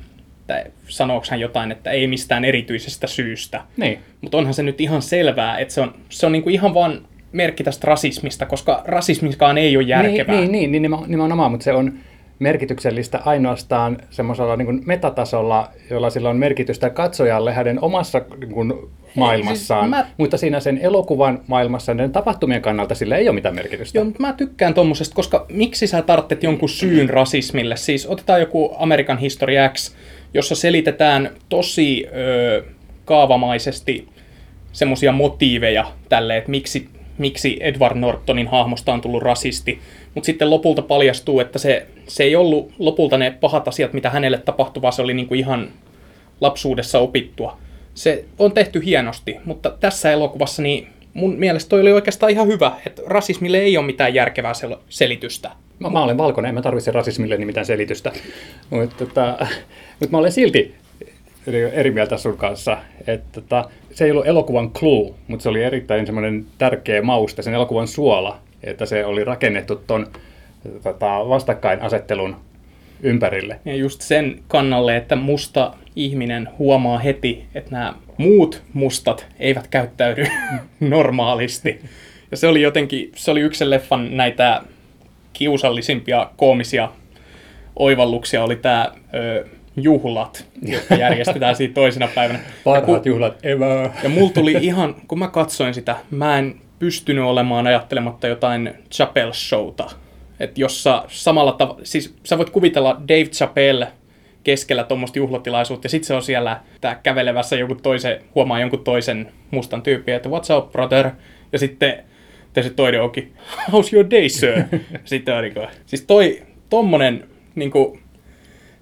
että 0.51 0.71
sanooko 0.89 1.27
hän 1.31 1.41
jotain, 1.41 1.73
että 1.73 1.91
ei 1.91 2.07
mistään 2.07 2.45
erityisestä 2.45 3.07
syystä. 3.07 3.61
Niin. 3.77 3.99
Mutta 4.21 4.39
onhan 4.39 4.55
se 4.55 4.63
nyt 4.63 4.81
ihan 4.81 5.03
selvää, 5.03 5.59
että 5.59 5.75
se 5.75 5.81
on, 5.81 5.95
se 6.09 6.27
on 6.27 6.33
niinku 6.33 6.51
ihan 6.51 6.75
vaan 6.75 7.07
merkki 7.33 7.65
tästä 7.65 7.87
rasismista, 7.87 8.47
koska 8.47 8.83
rasismiskaan 8.85 9.59
ei 9.59 9.77
ole 9.77 9.85
järkevää. 9.85 10.35
Niin, 10.35 10.53
niin, 10.53 10.73
niin, 10.73 10.83
niin 10.83 11.03
nimenomaan, 11.07 11.51
mutta 11.51 11.65
se 11.65 11.73
on, 11.73 11.99
merkityksellistä 12.39 13.21
ainoastaan 13.25 13.99
semmoisella 14.11 14.57
niin 14.57 14.83
metatasolla, 14.87 15.71
jolla 15.91 16.11
sillä 16.11 16.31
on 16.31 16.37
merkitystä 16.37 16.91
katsojalle 16.91 17.53
hänen 17.53 17.81
omassa 17.81 18.23
niin 18.41 18.53
kuin, 18.53 18.73
maailmassaan, 19.15 19.85
siis 19.85 19.91
mä... 19.91 20.07
mutta 20.17 20.37
siinä 20.37 20.61
sen 20.61 20.79
elokuvan 20.79 21.41
maailmassa 21.47 21.95
ne 21.95 22.09
tapahtumien 22.09 22.63
kannalta 22.63 22.95
sillä 22.95 23.17
ei 23.17 23.29
ole 23.29 23.35
mitään 23.35 23.55
merkitystä. 23.55 23.99
Joo, 23.99 24.05
mutta 24.05 24.21
mä 24.21 24.33
tykkään 24.33 24.75
tuommoisesta, 24.75 25.15
koska 25.15 25.47
miksi 25.49 25.87
sä 25.87 26.03
tarvitset 26.03 26.43
jonkun 26.43 26.69
syyn 26.69 27.11
rasismille? 27.11 27.77
Siis 27.77 28.07
otetaan 28.07 28.41
joku 28.41 28.75
American 28.79 29.19
History 29.19 29.55
X, 29.73 29.95
jossa 30.35 30.55
selitetään 30.55 31.31
tosi 31.49 32.07
ö, 32.07 32.65
kaavamaisesti 33.05 34.09
semmoisia 34.73 35.13
motiiveja 35.13 35.93
tälle, 36.09 36.37
että 36.37 36.51
miksi, 36.51 36.89
miksi 37.19 37.57
Edward 37.61 37.97
Nortonin 37.97 38.49
hahmosta 38.49 38.93
on 38.93 39.01
tullut 39.01 39.23
rasisti, 39.23 39.79
mutta 40.15 40.27
sitten 40.27 40.51
lopulta 40.51 40.83
paljastuu, 40.83 41.41
että 41.41 41.59
se, 41.59 41.87
se 42.09 42.25
ei 42.25 42.37
ollut 42.37 42.73
lopulta 42.79 43.19
ne 43.19 43.31
pahat 43.31 43.69
asiat, 43.69 43.93
mitä 43.93 44.11
hänelle 44.11 44.39
tapahtui, 44.39 44.83
vaan 44.83 44.93
se 44.93 45.03
oli 45.03 45.15
niinku 45.15 45.35
ihan 45.35 45.69
lapsuudessa 46.41 46.99
opittua. 46.99 47.59
Se 47.95 48.25
on 48.39 48.53
tehty 48.53 48.85
hienosti, 48.85 49.37
mutta 49.45 49.71
tässä 49.81 50.13
elokuvassa 50.13 50.63
niin 50.63 50.89
mun 51.15 51.35
mielestä 51.35 51.69
toi 51.69 51.81
oli 51.81 51.93
oikeastaan 51.93 52.33
ihan 52.33 52.47
hyvä, 52.47 52.73
että 52.87 53.03
rasismille 53.07 53.59
ei 53.59 53.77
ole 53.77 53.87
mitään 53.87 54.15
järkevää 54.15 54.53
sel- 54.53 54.79
selitystä. 54.89 55.51
Mä, 55.79 55.91
mä 55.91 56.03
olen 56.03 56.19
valkoinen, 56.19 56.49
en 56.49 56.55
mä 56.55 56.63
tarvitse 56.63 56.91
rasismille 56.91 57.37
niin 57.37 57.47
mitään 57.47 57.67
selitystä. 57.67 58.13
Mutta 58.71 59.07
tota, 59.07 59.47
mut 60.01 60.11
mä 60.11 60.19
olen 60.19 60.33
silti 60.33 60.75
eri, 61.47 61.63
eri 61.63 61.91
mieltä 61.91 62.17
sun 62.17 62.37
kanssa. 62.37 62.79
Että 63.07 63.41
tota, 63.41 63.71
se 63.97 64.05
ei 64.05 64.11
ollut 64.11 64.27
elokuvan 64.27 64.71
clue, 64.71 65.15
mutta 65.29 65.43
se 65.43 65.49
oli 65.49 65.63
erittäin 65.63 66.07
semmoinen 66.07 66.47
tärkeä 66.59 67.03
mauste, 67.03 67.43
sen 67.43 67.55
elokuvan 67.55 67.89
suola, 67.89 68.39
että 68.63 68.87
se 68.87 69.05
oli 69.05 69.25
rakennettu 69.25 69.77
ton 69.87 70.07
tota, 70.83 71.29
vastakkainasettelun 71.29 72.37
ympärille. 73.03 73.61
Ja 73.65 73.77
just 73.77 74.01
sen 74.01 74.41
kannalle, 74.49 74.97
että 74.97 75.17
musta 75.17 75.75
ihminen 75.97 76.49
huomaa 76.59 76.99
heti, 76.99 77.45
että 77.55 77.71
nämä 77.71 77.95
muut 78.17 78.63
mustat 78.73 79.27
eivät 79.39 79.67
käyttäydy 79.67 80.27
normaalisti. 80.81 81.81
Ja 82.31 82.37
se 82.37 82.47
oli 82.47 82.63
jotenkin, 82.63 83.13
se 83.15 83.31
oli 83.31 83.41
yksi 83.41 83.71
leffan 83.71 84.17
näitä 84.17 84.63
kiusallisimpia 85.33 86.31
koomisia 86.37 86.89
oivalluksia, 87.77 88.45
oli 88.45 88.57
tämä 88.57 88.93
juhlat, 89.77 90.47
jotka 90.63 90.95
järjestetään 91.05 91.57
siinä 91.57 91.75
toisena 91.75 92.09
päivänä. 92.15 92.41
Parhaat 92.65 93.07
juhlat 93.07 93.45
ever. 93.45 93.89
Ja 94.03 94.09
mulla 94.09 94.33
tuli 94.33 94.53
ihan, 94.61 94.95
kun 95.09 95.19
mä 95.19 95.29
katsoin 95.29 95.75
sitä, 95.75 95.97
mä 96.11 96.39
en 96.39 96.55
pystynyt 96.79 97.25
olemaan 97.25 97.67
ajattelematta 97.67 98.27
jotain 98.27 98.75
Chappelle 98.93 99.35
Showta. 99.35 99.91
Että 100.41 100.61
jossa 100.61 101.05
samalla 101.09 101.53
tavalla, 101.53 101.81
siis 101.83 102.15
sä 102.25 102.39
voit 102.39 102.51
kuvitella 102.51 103.01
Dave 103.09 103.25
Chappelle 103.25 103.89
keskellä 104.45 104.85
tuommoista 104.85 105.19
juhlatilaisuutta, 105.19 105.85
ja 105.85 105.91
sitten 105.91 106.07
se 106.07 106.15
on 106.15 106.23
siellä 106.23 106.61
tää 106.81 107.01
kävelevässä 107.03 107.57
joku 107.57 107.75
toisen, 107.75 108.21
huomaa 108.35 108.61
jonkun 108.61 108.85
toisen 108.85 109.33
mustan 109.51 109.83
tyypin, 109.83 110.15
että 110.15 110.29
what's 110.29 110.57
up 110.59 110.73
brother, 110.73 111.11
ja 111.53 111.59
sitten 111.59 112.05
te 112.53 112.63
se 112.63 112.71
toinen 112.71 113.03
onkin, 113.03 113.33
how's 113.71 113.95
your 113.95 114.11
day 114.11 114.29
sir? 114.29 114.63
sitten 115.05 115.35
on 115.35 115.43
niin 115.43 115.55
kuin, 115.55 115.69
siis 115.87 116.03
toi, 116.03 116.43
tommonen, 116.71 117.25
niin 117.55 117.71
kuin, 117.71 118.01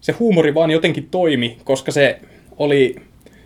se 0.05 0.13
huumori 0.13 0.55
vaan 0.55 0.71
jotenkin 0.71 1.09
toimi, 1.11 1.59
koska 1.65 1.93
se 1.93 2.21
oli, 2.59 2.97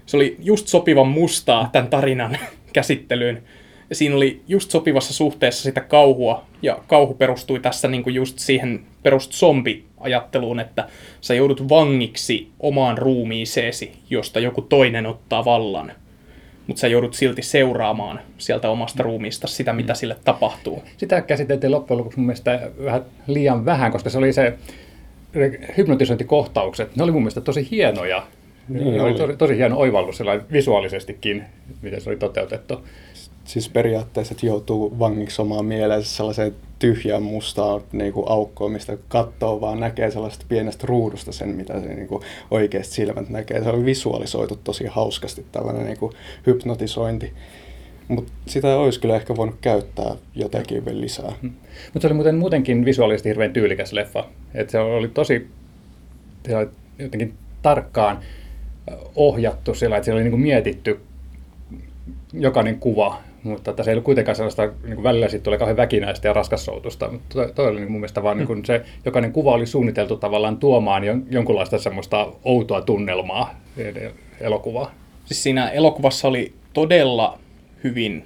se 0.06 0.16
oli 0.16 0.36
just 0.38 0.68
sopivan 0.68 1.08
mustaa 1.08 1.68
tämän 1.72 1.88
tarinan 1.88 2.38
käsittelyyn. 2.72 3.42
Ja 3.90 3.96
siinä 3.96 4.16
oli 4.16 4.40
just 4.48 4.70
sopivassa 4.70 5.14
suhteessa 5.14 5.62
sitä 5.62 5.80
kauhua, 5.80 6.44
ja 6.62 6.78
kauhu 6.86 7.14
perustui 7.14 7.60
tässä 7.60 7.88
niin 7.88 8.02
kuin 8.02 8.14
just 8.14 8.38
siihen 8.38 8.80
perust 9.02 9.32
zombi-ajatteluun, 9.32 10.60
että 10.60 10.88
sä 11.20 11.34
joudut 11.34 11.68
vangiksi 11.68 12.48
omaan 12.60 12.98
ruumiiseesi, 12.98 13.92
josta 14.10 14.40
joku 14.40 14.62
toinen 14.62 15.06
ottaa 15.06 15.44
vallan. 15.44 15.92
Mutta 16.66 16.80
sä 16.80 16.88
joudut 16.88 17.14
silti 17.14 17.42
seuraamaan 17.42 18.20
sieltä 18.38 18.70
omasta 18.70 19.02
ruumiista 19.02 19.46
sitä, 19.46 19.72
mitä 19.72 19.94
sille 19.94 20.16
tapahtuu. 20.24 20.82
Sitä 20.96 21.20
käsiteltiin 21.20 21.70
loppujen 21.70 21.98
lopuksi 21.98 22.18
mun 22.18 22.26
mielestä 22.26 22.70
vähän 22.84 23.02
liian 23.26 23.64
vähän, 23.64 23.92
koska 23.92 24.10
se 24.10 24.18
oli 24.18 24.32
se 24.32 24.58
hypnotisointikohtaukset. 25.78 26.96
Ne 26.96 27.02
oli 27.02 27.12
mun 27.12 27.22
mielestä 27.22 27.40
tosi 27.40 27.68
hienoja. 27.70 28.26
Niin 28.68 28.94
ne 28.94 29.02
oli 29.02 29.14
tosi, 29.14 29.36
tosi 29.36 29.56
hieno 29.56 29.76
oivallus 29.78 30.22
visuaalisestikin, 30.52 31.44
miten 31.82 32.00
se 32.00 32.10
oli 32.10 32.16
toteutettu. 32.16 32.80
Siis 33.44 33.68
periaatteessa, 33.68 34.34
että 34.34 34.46
joutuu 34.46 34.98
vangiksi 34.98 35.42
omaan 35.42 35.64
mieleensä 35.64 36.16
sellaiseen 36.16 36.54
tyhjään 36.78 37.22
mustaan 37.22 37.80
niin 37.92 38.12
kuin 38.12 38.28
aukkoon, 38.28 38.72
mistä 38.72 38.98
katsoo 39.08 39.60
vaan 39.60 39.80
näkee 39.80 40.10
sellaista 40.10 40.44
pienestä 40.48 40.86
ruudusta 40.86 41.32
sen, 41.32 41.48
mitä 41.48 41.80
se 41.80 41.86
niin 41.86 42.08
kuin 42.08 42.22
oikeasti 42.50 42.94
silmät 42.94 43.28
näkee. 43.28 43.62
Se 43.62 43.68
on 43.68 43.84
visualisoitu 43.84 44.58
tosi 44.64 44.86
hauskasti 44.86 45.46
tällainen 45.52 45.86
niin 45.86 45.98
kuin 45.98 46.12
hypnotisointi. 46.46 47.32
Mutta 48.08 48.32
sitä 48.46 48.76
olisi 48.76 49.00
kyllä 49.00 49.16
ehkä 49.16 49.36
voinut 49.36 49.56
käyttää 49.60 50.14
jotenkin 50.34 50.84
vielä 50.84 51.00
lisää. 51.00 51.32
Mm. 51.42 51.50
Mutta 51.84 52.00
se 52.00 52.06
oli 52.06 52.14
muuten 52.14 52.34
muutenkin 52.34 52.84
visuaalisesti 52.84 53.28
hirveän 53.28 53.52
tyylikäs 53.52 53.92
leffa. 53.92 54.24
Et 54.54 54.70
se 54.70 54.78
oli 54.78 55.08
tosi 55.08 55.48
se 56.48 56.56
oli 56.56 56.68
jotenkin 56.98 57.34
tarkkaan 57.62 58.18
ohjattu 59.16 59.74
sillä, 59.74 59.96
että 59.96 60.04
siellä 60.04 60.20
oli 60.20 60.28
niin 60.28 60.40
mietitty 60.40 61.00
jokainen 62.32 62.78
kuva, 62.78 63.18
mutta 63.42 63.70
että 63.70 63.82
se 63.82 63.90
ei 63.90 63.94
ollut 63.94 64.04
kuitenkaan 64.04 64.36
sellaista, 64.36 64.62
niin 64.62 64.94
kuin 64.94 65.02
välillä 65.02 65.28
sitten 65.28 65.44
tulee 65.44 65.58
kauhean 65.58 65.76
väkinäistä 65.76 66.28
ja 66.28 66.32
raskassoutusta, 66.32 67.10
mutta 67.10 67.34
toi, 67.34 67.52
toi 67.54 67.68
oli 67.68 67.80
niin 67.80 67.92
mun 67.92 68.00
mielestä 68.00 68.22
vaan 68.22 68.36
mm. 68.36 68.38
niin 68.38 68.46
kuin 68.46 68.64
se, 68.64 68.84
jokainen 69.04 69.32
kuva 69.32 69.52
oli 69.52 69.66
suunniteltu 69.66 70.16
tavallaan 70.16 70.56
tuomaan 70.56 71.04
jon, 71.04 71.26
jonkunlaista 71.30 71.78
semmoista 71.78 72.32
outoa 72.44 72.80
tunnelmaa 72.80 73.60
elokuvaa. 74.40 74.94
Siis 75.24 75.42
siinä 75.42 75.68
elokuvassa 75.70 76.28
oli 76.28 76.52
todella 76.72 77.38
hyvin 77.84 78.22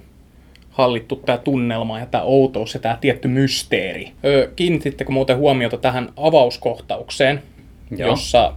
hallittu 0.69 1.15
tämä 1.15 1.37
tunnelma 1.37 1.99
ja 1.99 2.05
tämä 2.05 2.23
outous 2.23 2.73
ja 2.73 2.79
tämä 2.79 2.97
tietty 3.01 3.27
mysteeri. 3.27 4.11
Öö, 4.25 4.51
kiinnitittekö 4.55 5.11
muuten 5.11 5.37
huomiota 5.37 5.77
tähän 5.77 6.09
avauskohtaukseen, 6.17 7.43
Joo. 7.97 8.09
jossa 8.09 8.53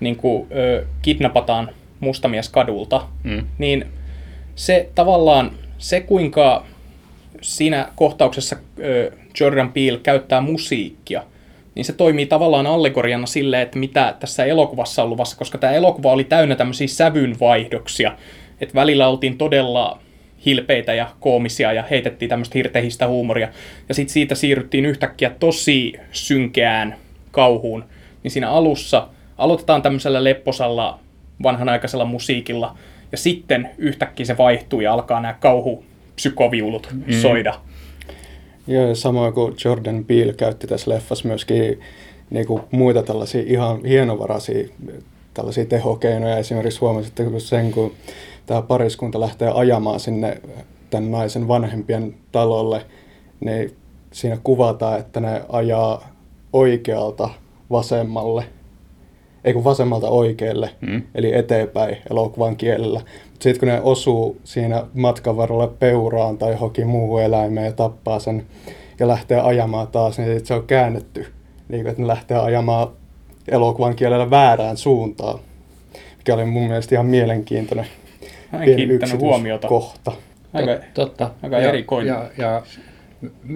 niin 0.00 0.16
kuin, 0.16 0.46
öö, 0.56 0.84
kidnapataan 1.02 1.70
mustamies 2.00 2.48
kadulta, 2.48 3.06
mm. 3.22 3.46
niin 3.58 3.86
se 4.54 4.88
tavallaan, 4.94 5.50
se 5.78 6.00
kuinka 6.00 6.66
siinä 7.40 7.88
kohtauksessa 7.96 8.56
öö, 8.78 9.10
Jordan 9.40 9.72
Peele 9.72 9.98
käyttää 9.98 10.40
musiikkia, 10.40 11.22
niin 11.74 11.84
se 11.84 11.92
toimii 11.92 12.26
tavallaan 12.26 12.66
allegoriana 12.66 13.26
sille, 13.26 13.62
että 13.62 13.78
mitä 13.78 14.14
tässä 14.20 14.44
elokuvassa 14.44 15.02
on 15.02 15.10
luvassa, 15.10 15.36
koska 15.36 15.58
tämä 15.58 15.72
elokuva 15.72 16.12
oli 16.12 16.24
täynnä 16.24 16.56
tämmöisiä 16.56 16.86
sävynvaihdoksia, 16.86 18.16
että 18.60 18.74
välillä 18.74 19.08
oltiin 19.08 19.38
todella 19.38 19.98
hilpeitä 20.46 20.94
ja 20.94 21.10
koomisia 21.20 21.72
ja 21.72 21.84
heitettiin 21.90 22.28
tämmöistä 22.28 22.58
hirtehistä 22.58 23.08
huumoria. 23.08 23.48
Ja 23.88 23.94
sitten 23.94 24.12
siitä 24.12 24.34
siirryttiin 24.34 24.86
yhtäkkiä 24.86 25.30
tosi 25.30 25.92
synkeään 26.12 26.96
kauhuun. 27.30 27.84
Niin 28.22 28.30
siinä 28.30 28.50
alussa 28.50 29.08
aloitetaan 29.38 29.82
tämmöisellä 29.82 30.24
lepposalla 30.24 30.98
vanhanaikaisella 31.42 32.04
musiikilla 32.04 32.78
ja 33.12 33.18
sitten 33.18 33.70
yhtäkkiä 33.78 34.26
se 34.26 34.38
vaihtuu 34.38 34.80
ja 34.80 34.92
alkaa 34.92 35.20
nämä 35.20 35.34
kauhupsykoviulut 35.34 36.88
mm. 36.92 37.12
soida. 37.12 37.54
Joo, 38.66 38.94
samoin 38.94 39.32
kuin 39.32 39.54
Jordan 39.64 40.04
Peele 40.04 40.32
käytti 40.32 40.66
tässä 40.66 40.90
leffassa 40.90 41.28
myöskin 41.28 41.80
niin 42.30 42.46
kuin 42.46 42.62
muita 42.70 43.02
tällaisia 43.02 43.42
ihan 43.46 43.84
hienovaraisia 43.84 44.68
tällaisia 45.34 45.64
tehokeinoja. 45.64 46.38
Esimerkiksi 46.38 46.80
huomasitte 46.80 47.24
sen, 47.38 47.72
kun 47.72 47.92
tämä 48.46 48.62
pariskunta 48.62 49.20
lähtee 49.20 49.50
ajamaan 49.54 50.00
sinne 50.00 50.40
tämän 50.90 51.10
naisen 51.10 51.48
vanhempien 51.48 52.14
talolle, 52.32 52.86
niin 53.40 53.76
siinä 54.12 54.38
kuvataan, 54.44 55.00
että 55.00 55.20
ne 55.20 55.42
ajaa 55.48 56.08
oikealta 56.52 57.28
vasemmalle, 57.70 58.44
ei 59.44 59.52
kun 59.52 59.64
vasemmalta 59.64 60.08
oikealle, 60.08 60.70
mm. 60.80 61.02
eli 61.14 61.34
eteenpäin 61.34 61.96
elokuvan 62.10 62.56
kielellä. 62.56 63.00
Mutta 63.30 63.42
sitten 63.42 63.60
kun 63.60 63.68
ne 63.68 63.80
osuu 63.80 64.36
siinä 64.44 64.86
matkan 64.94 65.36
varrella 65.36 65.66
peuraan 65.66 66.38
tai 66.38 66.52
johonkin 66.52 66.86
muuhun 66.86 67.22
eläimeen 67.22 67.66
ja 67.66 67.72
tappaa 67.72 68.18
sen 68.18 68.46
ja 68.98 69.08
lähtee 69.08 69.40
ajamaan 69.40 69.88
taas, 69.88 70.18
niin 70.18 70.46
se 70.46 70.54
on 70.54 70.66
käännetty, 70.66 71.26
niin 71.68 71.86
että 71.86 72.02
ne 72.02 72.08
lähtee 72.08 72.38
ajamaan 72.38 72.88
elokuvan 73.48 73.96
kielellä 73.96 74.30
väärään 74.30 74.76
suuntaan, 74.76 75.38
mikä 76.18 76.34
oli 76.34 76.44
mun 76.44 76.66
mielestä 76.66 76.94
ihan 76.94 77.06
mielenkiintoinen 77.06 77.86
Mä 78.52 78.62
en 78.62 78.76
kiinnittänyt 78.76 79.20
huomiota. 79.20 79.68
Kohta. 79.68 80.12
Aika, 80.52 80.78
Totta. 80.94 81.30
aika 81.42 81.58
ja, 81.58 81.68
erikoinen. 81.68 82.08
Ja, 82.08 82.30
ja, 82.38 82.62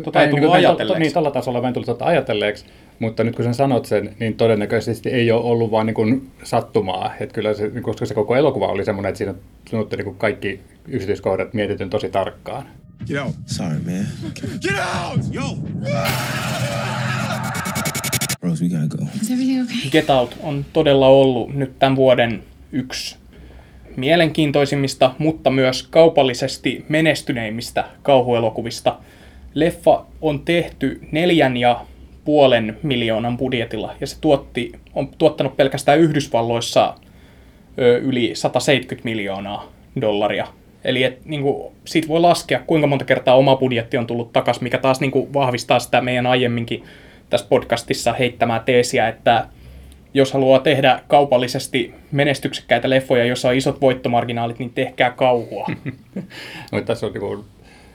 tota 0.05 0.23
ei 0.23 0.31
tullut 0.31 0.53
ajatelleeksi. 0.53 1.01
Niin, 1.01 1.13
tällä 1.13 1.31
tasolla 1.31 1.61
mä 1.61 1.69
en 1.69 1.75
tullut 1.75 1.87
tota 1.87 2.05
ajatelleeksi, 2.05 2.65
mutta 2.99 3.25
nyt 3.25 3.37
kun 3.37 3.45
sen 3.45 3.55
sanot 3.55 3.87
sen, 3.87 4.17
niin 4.21 4.35
todennäköisesti 4.35 5.09
ei 5.09 5.33
ole 5.33 5.45
ollut 5.45 5.71
vaan 5.71 5.87
niin 5.87 5.95
kuin 5.95 6.31
sattumaa. 6.43 7.13
Että 7.21 7.35
kyllä 7.35 7.55
se, 7.55 7.69
niin 7.69 7.83
koska 7.83 8.07
se 8.07 8.15
koko 8.15 8.37
elokuva 8.37 8.67
oli 8.67 8.85
semmoinen, 8.85 9.09
että 9.09 9.19
siinä 9.19 9.35
sanottu 9.71 9.97
niin 9.97 10.15
kaikki 10.15 10.61
yksityiskohdat 10.89 11.55
mietityn 11.55 11.91
tosi 11.91 12.09
tarkkaan. 12.09 12.67
Get 13.07 13.23
out. 13.23 13.35
Sorry, 13.47 13.79
man. 13.79 14.07
Get 14.63 14.77
out! 14.79 15.21
Yo! 15.33 15.43
Rose, 18.43 18.65
we 18.65 18.69
gotta 18.69 18.97
go. 18.97 19.05
Is 19.23 19.31
everything 19.31 19.63
okay? 19.63 19.91
Get 19.91 20.11
Out 20.11 20.37
on 20.43 20.65
todella 20.73 21.09
ollut 21.09 21.55
nyt 21.55 21.79
tämän 21.79 21.97
vuoden 21.97 22.43
yksi 22.73 23.17
mielenkiintoisimmista, 24.01 25.15
mutta 25.19 25.51
myös 25.51 25.83
kaupallisesti 25.83 26.85
menestyneimmistä 26.89 27.85
kauhuelokuvista. 28.03 28.97
Leffa 29.55 30.05
on 30.21 30.41
tehty 30.41 31.01
neljän 31.13 31.57
ja 31.57 31.81
puolen 32.25 32.79
miljoonan 32.83 33.39
budjetilla 33.39 33.95
ja 34.01 34.07
se 34.07 34.21
tuotti, 34.21 34.73
on 34.95 35.09
tuottanut 35.19 35.57
pelkästään 35.57 35.99
Yhdysvalloissa 35.99 36.95
ö, 37.79 37.99
yli 37.99 38.31
170 38.35 39.05
miljoonaa 39.05 39.73
dollaria. 40.01 40.47
Eli 40.85 41.03
et, 41.03 41.25
niin 41.25 41.43
kuin, 41.43 41.73
siitä 41.85 42.09
voi 42.09 42.21
laskea, 42.21 42.61
kuinka 42.67 42.87
monta 42.87 43.05
kertaa 43.05 43.35
oma 43.35 43.57
budjetti 43.57 43.97
on 43.97 44.07
tullut 44.07 44.33
takaisin, 44.33 44.65
mikä 44.65 44.79
taas 44.79 45.01
niin 45.01 45.11
kuin, 45.11 45.33
vahvistaa 45.33 45.79
sitä 45.79 46.01
meidän 46.01 46.27
aiemminkin 46.27 46.85
tässä 47.31 47.47
podcastissa 47.49 48.13
heittämää 48.13 48.61
teesiä, 48.61 49.09
että 49.09 49.47
jos 50.15 50.33
haluaa 50.33 50.59
tehdä 50.59 51.01
kaupallisesti 51.09 51.95
menestyksekkäitä 52.13 52.91
leffoja, 52.91 53.25
joissa 53.25 53.49
on 53.49 53.55
isot 53.55 53.81
voittomarginaalit, 53.81 54.59
niin 54.59 54.73
tehkää 54.75 55.11
kauhua. 55.11 55.67
no, 56.73 56.81
tässä 56.81 57.07
on 57.07 57.13
niin 57.13 57.45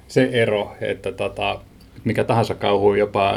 se 0.07 0.29
ero, 0.31 0.75
että 0.81 1.11
tota, 1.11 1.59
mikä 2.03 2.23
tahansa 2.23 2.55
kauhu, 2.55 2.93
jopa 2.93 3.35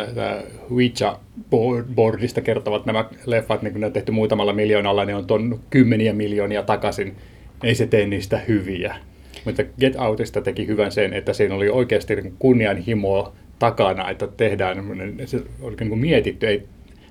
Ouija 0.70 1.84
boardista 1.94 2.40
kertovat 2.40 2.86
nämä 2.86 3.04
leffat, 3.26 3.62
niin 3.62 3.72
kun 3.72 3.80
ne 3.80 3.86
on 3.86 3.92
tehty 3.92 4.12
muutamalla 4.12 4.52
miljoonalla, 4.52 5.04
ne 5.04 5.14
on 5.14 5.26
tonnut 5.26 5.60
kymmeniä 5.70 6.12
miljoonia 6.12 6.62
takaisin. 6.62 7.16
Ei 7.64 7.74
se 7.74 7.86
tee 7.86 8.06
niistä 8.06 8.40
hyviä. 8.48 8.96
Mutta 9.44 9.62
Get 9.80 9.96
Outista 9.96 10.40
teki 10.40 10.66
hyvän 10.66 10.92
sen, 10.92 11.12
että 11.12 11.32
siinä 11.32 11.54
oli 11.54 11.68
oikeasti 11.68 12.16
niin 12.16 12.34
kunnianhimoa 12.38 13.32
takana, 13.58 14.10
että 14.10 14.26
tehdään, 14.26 14.84
se 15.26 15.40
oli 15.60 15.76
niin 15.80 15.88
kuin 15.88 16.00
mietitty, 16.00 16.46
ei 16.46 16.62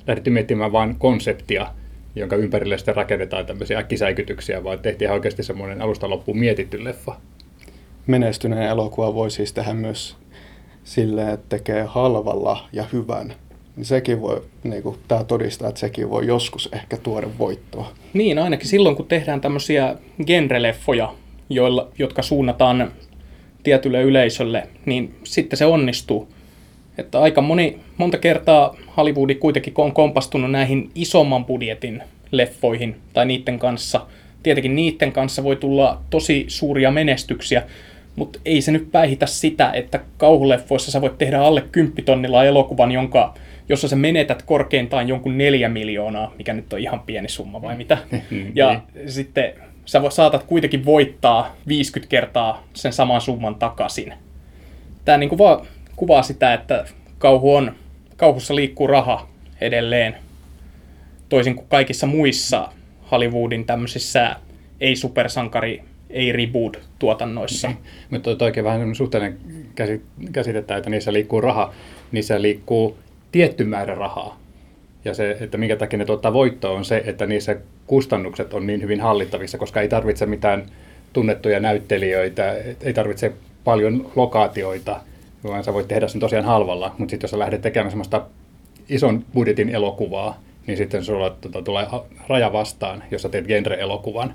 lähdetty 0.08 0.30
miettimään 0.30 0.72
vain 0.72 0.96
konseptia, 1.00 1.68
jonka 2.16 2.36
ympärille 2.36 2.78
sitten 2.78 2.96
rakennetaan 2.96 3.46
tämmöisiä 3.46 3.80
äkkisäikytyksiä, 3.80 4.64
vaan 4.64 4.80
tehtiin 4.80 5.12
oikeasti 5.12 5.44
semmoinen 5.44 5.82
alusta 5.82 6.10
loppuun 6.10 6.40
mietitty 6.40 6.84
leffa. 6.84 7.16
Menestyneen 8.08 8.70
elokuva 8.70 9.14
voi 9.14 9.32
siis 9.32 9.54
tehdä 9.54 9.74
myös 9.74 10.16
silleen, 10.84 11.30
että 11.30 11.46
tekee 11.50 11.84
halvalla 11.84 12.68
ja 12.74 12.86
hyvän. 12.94 13.34
Niin 13.76 13.86
sekin 13.86 14.22
voi, 14.22 14.44
niin 14.64 14.84
kuin, 14.84 14.98
tämä 15.08 15.24
todistaa, 15.24 15.70
että 15.70 15.80
sekin 15.80 16.10
voi 16.10 16.28
joskus 16.28 16.70
ehkä 16.72 16.98
tuoda 16.98 17.28
voittoa. 17.40 17.92
Niin, 18.14 18.40
ainakin 18.40 18.68
silloin, 18.68 18.96
kun 18.96 19.08
tehdään 19.08 19.42
tämmöisiä 19.42 19.96
genreleffoja, 20.26 21.14
joilla, 21.50 21.88
jotka 22.00 22.22
suunnataan 22.22 22.92
tietylle 23.64 24.02
yleisölle, 24.02 24.70
niin 24.86 25.16
sitten 25.24 25.58
se 25.58 25.66
onnistuu. 25.66 26.28
Että 26.98 27.22
aika 27.22 27.42
moni, 27.42 27.80
monta 27.98 28.18
kertaa 28.18 28.76
Hollywoodi 28.98 29.36
kuitenkin 29.36 29.74
on 29.78 29.92
kompastunut 29.92 30.52
näihin 30.52 30.90
isomman 30.96 31.46
budjetin 31.46 32.04
leffoihin 32.32 32.96
tai 33.14 33.26
niiden 33.26 33.60
kanssa. 33.60 34.06
Tietenkin 34.44 34.76
niiden 34.76 35.12
kanssa 35.12 35.44
voi 35.44 35.56
tulla 35.56 36.02
tosi 36.10 36.46
suuria 36.48 36.92
menestyksiä, 36.92 37.64
mutta 38.16 38.40
ei 38.46 38.62
se 38.62 38.72
nyt 38.72 38.92
päihitä 38.92 39.26
sitä, 39.26 39.72
että 39.72 40.00
kauhuleffoissa 40.18 40.92
sä 40.92 41.02
voit 41.02 41.18
tehdä 41.18 41.40
alle 41.40 41.64
10 41.72 42.06
tonnilla 42.06 42.46
elokuvan, 42.46 42.92
jonka, 42.92 43.34
jossa 43.70 43.88
sä 43.88 43.96
menetät 43.96 44.42
korkeintaan 44.42 45.08
jonkun 45.08 45.38
neljä 45.38 45.70
miljoonaa, 45.70 46.34
mikä 46.38 46.54
nyt 46.54 46.74
on 46.74 46.80
ihan 46.80 47.00
pieni 47.00 47.30
summa 47.30 47.62
vai 47.62 47.78
mitä. 47.78 47.98
ja 48.56 48.82
sitten 49.08 49.54
sä 49.86 50.02
saatat 50.10 50.44
kuitenkin 50.44 50.86
voittaa 50.86 51.56
50 51.68 52.10
kertaa 52.10 52.64
sen 52.74 52.94
saman 52.94 53.22
summan 53.22 53.56
takaisin. 53.56 54.14
Tämä 55.06 55.18
niin 55.18 55.30
kuin 55.30 55.40
vaan 55.40 55.68
kuvaa 55.98 56.24
sitä, 56.24 56.54
että 56.54 56.86
kauhu 57.18 57.56
on, 57.56 57.72
kauhussa 58.18 58.56
liikkuu 58.56 58.88
raha 58.88 59.28
edelleen, 59.62 60.16
toisin 61.30 61.56
kuin 61.56 61.68
kaikissa 61.68 62.08
muissa 62.08 62.70
Hollywoodin 63.12 63.66
tämmöisissä 63.66 64.36
ei-supersankari, 64.80 65.84
ei-reboot-tuotannoissa. 66.10 67.68
Mm. 67.68 67.78
Mutta 68.10 68.36
toikin 68.36 68.64
vähän 68.64 68.96
suhteellinen 68.96 69.40
käsitettä, 70.32 70.78
että 70.78 70.90
niissä 70.90 71.14
liikkuu 71.14 71.42
raha, 71.42 71.74
niissä 72.12 72.42
liikkuu 72.42 72.98
tietty 73.32 73.64
määrä 73.64 73.96
rahaa. 73.96 74.40
Ja 75.06 75.14
se, 75.14 75.38
että 75.40 75.58
minkä 75.58 75.76
takia 75.76 76.00
ne 76.00 76.06
tuottaa 76.06 76.34
voittoa, 76.34 76.72
on 76.72 76.86
se, 76.86 77.04
että 77.06 77.26
niissä 77.26 77.56
kustannukset 77.88 78.54
on 78.54 78.68
niin 78.68 78.82
hyvin 78.82 79.02
hallittavissa, 79.02 79.58
koska 79.58 79.82
ei 79.82 79.90
tarvitse 79.90 80.26
mitään 80.26 80.66
tunnettuja 81.14 81.60
näyttelijöitä, 81.60 82.56
ei 82.82 82.94
tarvitse 82.94 83.34
paljon 83.64 84.12
lokaatioita, 84.16 85.02
vaan 85.48 85.64
sä 85.64 85.74
voit 85.74 85.88
tehdä 85.88 86.08
sen 86.08 86.20
tosiaan 86.20 86.46
halvalla, 86.46 86.96
mutta 86.98 87.12
sitten 87.12 87.26
jos 87.28 87.32
sä 87.32 87.40
lähdet 87.40 87.62
tekemään 87.62 87.92
semmoista 87.92 88.26
ison 88.90 89.26
budjetin 89.34 89.70
elokuvaa, 89.70 90.42
niin 90.68 90.78
sitten 90.78 91.04
sulla 91.04 91.30
tota, 91.30 91.62
tulee 91.62 91.88
raja 92.28 92.54
vastaan, 92.54 93.04
jos 93.12 93.22
sä 93.22 93.30
teet 93.30 93.48
genre-elokuvan. 93.48 94.34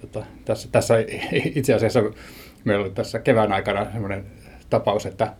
Tota, 0.00 0.26
tässä, 0.44 0.68
tässä 0.72 0.94
itse 1.54 1.74
asiassa 1.74 2.02
meillä 2.64 2.84
oli 2.84 2.92
tässä 2.92 3.18
kevään 3.18 3.52
aikana 3.52 3.86
semmoinen 3.92 4.24
tapaus, 4.70 5.06
että 5.06 5.32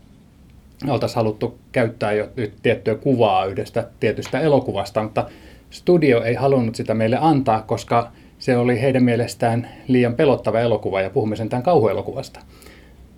oltaisiin 0.87 1.15
haluttu 1.15 1.59
käyttää 1.71 2.13
jo 2.13 2.29
tiettyä 2.61 2.95
kuvaa 2.95 3.45
yhdestä 3.45 3.87
tietystä 3.99 4.39
elokuvasta, 4.39 5.03
mutta 5.03 5.29
studio 5.69 6.23
ei 6.23 6.33
halunnut 6.33 6.75
sitä 6.75 6.93
meille 6.93 7.17
antaa, 7.21 7.61
koska 7.61 8.11
se 8.39 8.57
oli 8.57 8.81
heidän 8.81 9.03
mielestään 9.03 9.69
liian 9.87 10.15
pelottava 10.15 10.59
elokuva 10.59 11.01
ja 11.01 11.09
puhumme 11.09 11.35
sentään 11.35 11.63
kauhuelokuvasta. 11.63 12.39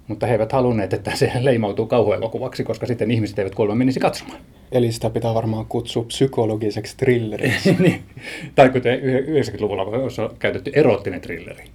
Mutta 0.09 0.25
he 0.25 0.31
eivät 0.31 0.51
halunneet, 0.51 0.93
että 0.93 1.15
se 1.15 1.31
leimautuu 1.39 1.85
kauhuelokuvaksi, 1.85 2.63
koska 2.63 2.85
sitten 2.85 3.11
ihmiset 3.11 3.39
eivät 3.39 3.55
kuulemma 3.55 3.75
menisi 3.75 3.99
katsomaan. 3.99 4.39
Eli 4.71 4.91
sitä 4.91 5.09
pitää 5.09 5.33
varmaan 5.33 5.65
kutsua 5.65 6.03
psykologiseksi 6.03 6.97
thrilleriksi. 6.97 7.75
niin. 7.79 8.03
Tai 8.55 8.69
kuten 8.69 8.99
90-luvulla 8.99 9.81
on 9.83 9.91
käytetty 10.39 10.71
erottinen 10.75 11.21
thrilleri. 11.21 11.63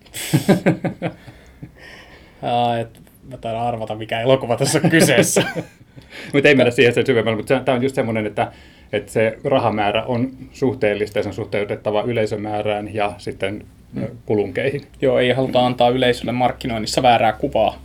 et, 2.81 3.01
mä 3.31 3.37
taidan 3.41 3.63
arvata, 3.63 3.95
mikä 3.95 4.21
elokuva 4.21 4.57
tässä 4.57 4.81
on 4.85 4.91
kyseessä. 4.91 5.43
mutta 6.33 6.49
ei 6.49 6.55
mennä 6.55 6.71
siihen 6.71 6.95
sen 6.95 7.07
syvemmälle, 7.07 7.37
mutta 7.37 7.61
tämä 7.61 7.77
on 7.77 7.83
just 7.83 7.95
semmoinen, 7.95 8.27
että, 8.27 8.53
että 8.93 9.13
se 9.13 9.39
rahamäärä 9.45 10.05
on 10.05 10.31
suhteellista 10.53 11.19
ja 11.19 11.23
se 11.23 11.29
on 11.29 11.35
suhteutettava 11.35 12.03
yleisömäärään 12.03 12.95
ja 12.95 13.13
sitten 13.19 13.67
mm. 13.93 14.07
kulunkeihin. 14.27 14.83
Joo, 15.03 15.19
ei 15.19 15.33
haluta 15.33 15.67
antaa 15.67 15.89
yleisölle 15.89 16.33
markkinoinnissa 16.33 17.03
väärää 17.03 17.33
kuvaa. 17.33 17.85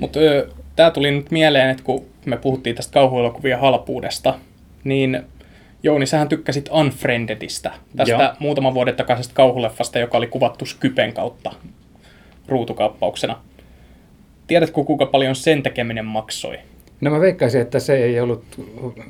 Mutta 0.00 0.20
tämä 0.76 0.90
tuli 0.90 1.10
nyt 1.10 1.30
mieleen, 1.30 1.70
että 1.70 1.82
kun 1.82 2.06
me 2.24 2.36
puhuttiin 2.36 2.76
tästä 2.76 2.92
kauhuelokuvien 2.92 3.58
halpuudesta, 3.58 4.34
niin 4.84 5.22
Jouni, 5.82 6.06
sähän 6.06 6.28
tykkäsit 6.28 6.68
Unfriendedistä, 6.72 7.72
tästä 7.96 8.22
Joo. 8.22 8.32
muutaman 8.38 8.74
vuoden 8.74 8.96
takaisesta 8.96 9.34
kauhuleffasta, 9.34 9.98
joka 9.98 10.18
oli 10.18 10.26
kuvattu 10.26 10.66
Skypen 10.66 11.12
kautta 11.12 11.52
ruutukauppauksena. 12.48 13.38
Tiedätkö, 14.46 14.84
kuinka 14.84 15.06
paljon 15.06 15.36
sen 15.36 15.62
tekeminen 15.62 16.04
maksoi? 16.04 16.58
No 17.00 17.10
mä 17.10 17.20
veikkaisin, 17.20 17.60
että 17.60 17.78
se 17.78 18.04
ei 18.04 18.20
ollut, 18.20 18.44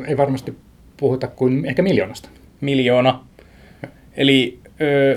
ei 0.06 0.16
varmasti 0.16 0.56
puhuta 0.96 1.26
kuin 1.26 1.64
ehkä 1.64 1.82
miljoonasta. 1.82 2.28
Miljoona. 2.60 3.24
Eli 4.16 4.58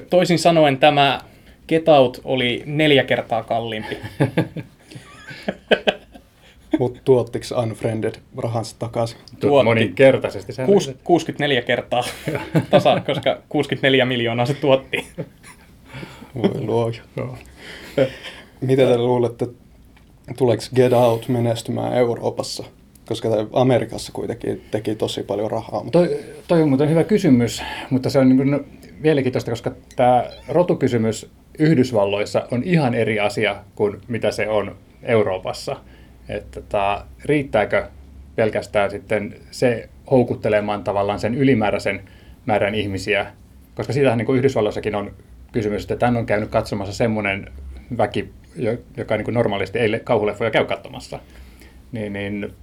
toisin 0.10 0.40
sanoen 0.40 0.78
tämä 0.78 1.22
Get 1.68 1.88
Out 1.88 2.22
oli 2.24 2.64
neljä 2.66 3.04
kertaa 3.04 3.44
kalliimpi. 3.44 3.98
Mutta 6.80 7.00
tuottiko 7.06 7.46
Unfriended 7.62 8.14
rahansa 8.38 8.76
takaisin? 8.80 9.18
Tuotti. 9.40 9.66
Moninkertaisesti. 9.66 10.54
64 11.04 11.62
kertaa 11.62 12.04
tasan, 12.70 13.04
koska 13.04 13.42
64 13.50 14.06
miljoonaa 14.06 14.46
se 14.46 14.54
tuotti. 14.54 15.08
Voi 16.36 16.62
luoja. 16.62 17.02
No. 17.16 17.38
Mitä 18.62 18.86
te 18.86 18.98
luulette, 18.98 19.48
tuleeko 20.38 20.64
Get 20.76 20.94
Out 20.94 21.28
menestymään 21.28 21.94
Euroopassa? 21.94 22.64
Koska 23.06 23.30
Amerikassa 23.54 24.12
kuitenkin 24.12 24.62
teki 24.72 24.96
tosi 24.96 25.24
paljon 25.24 25.52
rahaa. 25.52 25.84
Mutta... 25.84 26.00
Toi, 26.00 26.20
toi 26.48 26.62
on 26.62 26.70
muuten 26.70 26.90
hyvä 26.90 27.04
kysymys, 27.04 27.64
mutta 27.90 28.10
se 28.10 28.20
on 28.20 28.30
niin 28.30 28.38
kuin 28.38 28.66
mielenkiintoista, 29.00 29.52
koska 29.52 29.72
tämä 29.96 30.26
rotukysymys 30.48 31.30
Yhdysvalloissa 31.60 32.48
on 32.52 32.64
ihan 32.64 32.94
eri 32.94 33.20
asia 33.20 33.56
kuin 33.76 34.02
mitä 34.08 34.32
se 34.32 34.50
on 34.50 34.76
Euroopassa. 35.04 35.76
Että 36.30 36.62
tota, 36.62 37.06
riittääkö 37.26 37.88
pelkästään 38.36 38.92
sitten 38.92 39.36
se 39.52 39.90
houkuttelemaan 40.12 40.84
tavallaan 40.84 41.20
sen 41.20 41.36
ylimääräisen 41.36 42.02
määrän 42.46 42.76
ihmisiä, 42.76 43.26
koska 43.76 43.94
siitähän 43.94 44.18
niin 44.18 44.26
kuin 44.26 44.38
Yhdysvalloissakin 44.38 44.96
on 44.96 45.14
kysymys, 45.52 45.82
että 45.82 45.96
tämän 45.96 46.18
on 46.18 46.26
käynyt 46.26 46.50
katsomassa 46.50 46.94
semmoinen 46.94 47.52
väki, 47.98 48.30
joka 48.98 49.18
niin 49.18 49.26
kuin 49.26 49.36
normaalisti 49.36 49.80
ei 49.80 50.02
kauhuleffoja 50.04 50.52
käy 50.52 50.66
katsomassa. 50.66 51.20
Niin, 51.92 52.14
niin 52.14 52.54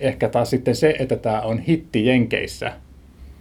ehkä 0.00 0.28
taas 0.28 0.50
sitten 0.50 0.76
se, 0.76 0.96
että 0.98 1.16
tämä 1.16 1.40
on 1.40 1.58
hitti 1.58 2.06
Jenkeissä, 2.06 2.72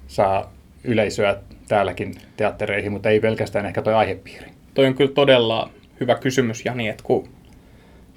saa 0.08 0.54
yleisöä 0.84 1.38
täälläkin 1.68 2.16
teattereihin, 2.38 2.92
mutta 2.92 3.10
ei 3.10 3.20
pelkästään 3.20 3.66
ehkä 3.66 3.82
tuo 3.82 3.94
aihepiiri. 3.94 4.46
Toi 4.74 4.86
on 4.86 4.94
kyllä 4.94 5.12
todella 5.12 5.70
hyvä 6.00 6.16
kysymys, 6.16 6.66
Jani, 6.66 6.88
että 6.88 7.04
kun 7.04 7.30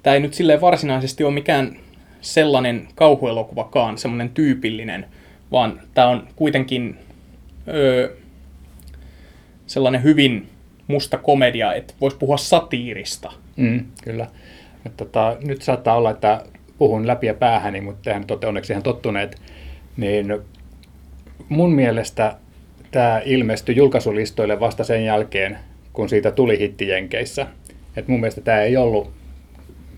tämä 0.05 0.13
ei 0.13 0.19
nyt 0.19 0.33
silleen 0.33 0.61
varsinaisesti 0.61 1.23
ole 1.23 1.33
mikään 1.33 1.75
sellainen 2.21 2.87
kauhuelokuvakaan, 2.95 3.97
semmoinen 3.97 4.29
tyypillinen, 4.29 5.05
vaan 5.51 5.81
tämä 5.93 6.07
on 6.07 6.27
kuitenkin 6.35 6.97
öö, 7.67 8.15
sellainen 9.67 10.03
hyvin 10.03 10.49
musta 10.87 11.17
komedia, 11.17 11.73
että 11.73 11.93
voisi 12.01 12.17
puhua 12.17 12.37
satiirista. 12.37 13.31
Mm, 13.55 13.85
kyllä. 14.03 14.27
Että 14.85 15.05
tota, 15.05 15.37
nyt 15.43 15.61
saattaa 15.61 15.95
olla, 15.95 16.11
että 16.11 16.41
puhun 16.77 17.07
läpi 17.07 17.27
ja 17.27 17.33
päähäni, 17.33 17.81
mutta 17.81 18.01
tehän 18.03 18.21
nyt 18.21 18.31
olette 18.31 18.47
onneksi 18.47 18.73
ihan 18.73 18.83
tottuneet, 18.83 19.41
niin 19.97 20.37
mun 21.49 21.71
mielestä 21.71 22.35
tämä 22.91 23.21
ilmestyi 23.25 23.75
julkaisulistoille 23.75 24.59
vasta 24.59 24.83
sen 24.83 25.05
jälkeen, 25.05 25.57
kun 25.93 26.09
siitä 26.09 26.31
tuli 26.31 26.59
hitti 26.59 26.87
Jenkeissä. 26.87 27.47
Et 27.95 28.07
mun 28.07 28.19
mielestä 28.19 28.41
tämä 28.41 28.61
ei 28.61 28.77
ollut 28.77 29.14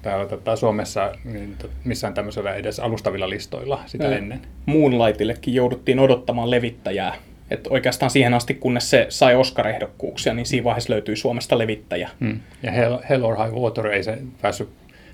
täällä 0.07 0.25
tota, 0.25 0.55
Suomessa 0.55 1.11
niin, 1.23 1.55
missään 1.83 2.13
tämmöisellä 2.13 2.55
edes 2.55 2.79
alustavilla 2.79 3.29
listoilla 3.29 3.79
sitä 3.85 4.03
ja 4.03 4.17
ennen. 4.17 4.41
Moonlightillekin 4.65 5.53
jouduttiin 5.53 5.99
odottamaan 5.99 6.51
levittäjää. 6.51 7.15
Et 7.51 7.67
oikeastaan 7.69 8.09
siihen 8.09 8.33
asti, 8.33 8.53
kunnes 8.53 8.89
se 8.89 9.05
sai 9.09 9.35
Oscar-ehdokkuuksia, 9.35 10.33
niin 10.33 10.45
siinä 10.45 10.63
vaiheessa 10.63 10.93
löytyi 10.93 11.15
Suomesta 11.15 11.57
levittäjä. 11.57 12.09
Hmm. 12.19 12.39
Ja 12.63 12.71
Hell, 12.71 12.97
Hell 13.09 13.23
or 13.23 13.37
High 13.37 13.55
Water 13.55 13.87
ei 13.87 14.03
se 14.03 14.17
päässyt 14.41 14.69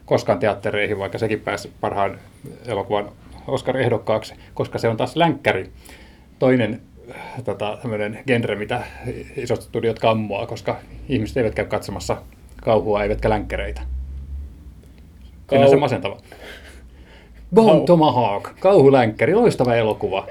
koskaan 0.05 0.39
teattereihin, 0.39 0.99
vaikka 0.99 1.17
sekin 1.17 1.39
pääsi 1.39 1.71
parhaan 1.81 2.19
elokuvan 2.65 3.09
Oscar-ehdokkaaksi, 3.47 4.35
koska 4.53 4.77
se 4.77 4.87
on 4.89 4.97
taas 4.97 5.15
länkkäri. 5.15 5.69
Toinen 6.39 6.81
tota, 7.43 7.77
genre, 8.27 8.55
mitä 8.55 8.83
isot 9.35 9.61
studiot 9.61 9.99
kammoaa, 9.99 10.45
koska 10.45 10.79
ihmiset 11.09 11.37
eivät 11.37 11.55
käy 11.55 11.65
katsomassa 11.65 12.17
kauhua 12.61 13.03
eivätkä 13.03 13.29
länkkäreitä. 13.29 13.81
Kau... 15.45 15.59
Siinä 15.59 15.69
se 15.69 15.75
masentava. 15.75 16.21
Bone 17.55 17.71
Kau... 17.71 17.85
Tomahawk, 17.85 18.49
kauhulänkkäri, 18.59 19.35
loistava 19.35 19.75
elokuva. 19.75 20.27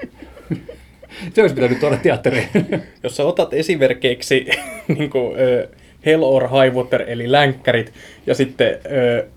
se 1.33 1.41
olisi 1.41 1.55
pitänyt 1.55 1.79
tuoda 1.79 1.97
teatteriin. 1.97 2.49
Jos 3.03 3.15
sä 3.15 3.23
otat 3.23 3.53
esimerkkeiksi 3.53 4.47
niin 4.97 5.09
kuin, 5.09 5.25
uh, 5.25 5.75
Hell 6.05 6.23
or 6.23 6.43
High 6.43 6.75
Water, 6.75 7.03
eli 7.07 7.31
länkkärit, 7.31 7.93
ja 8.27 8.35
sitten 8.35 8.75
uh, 8.75 9.29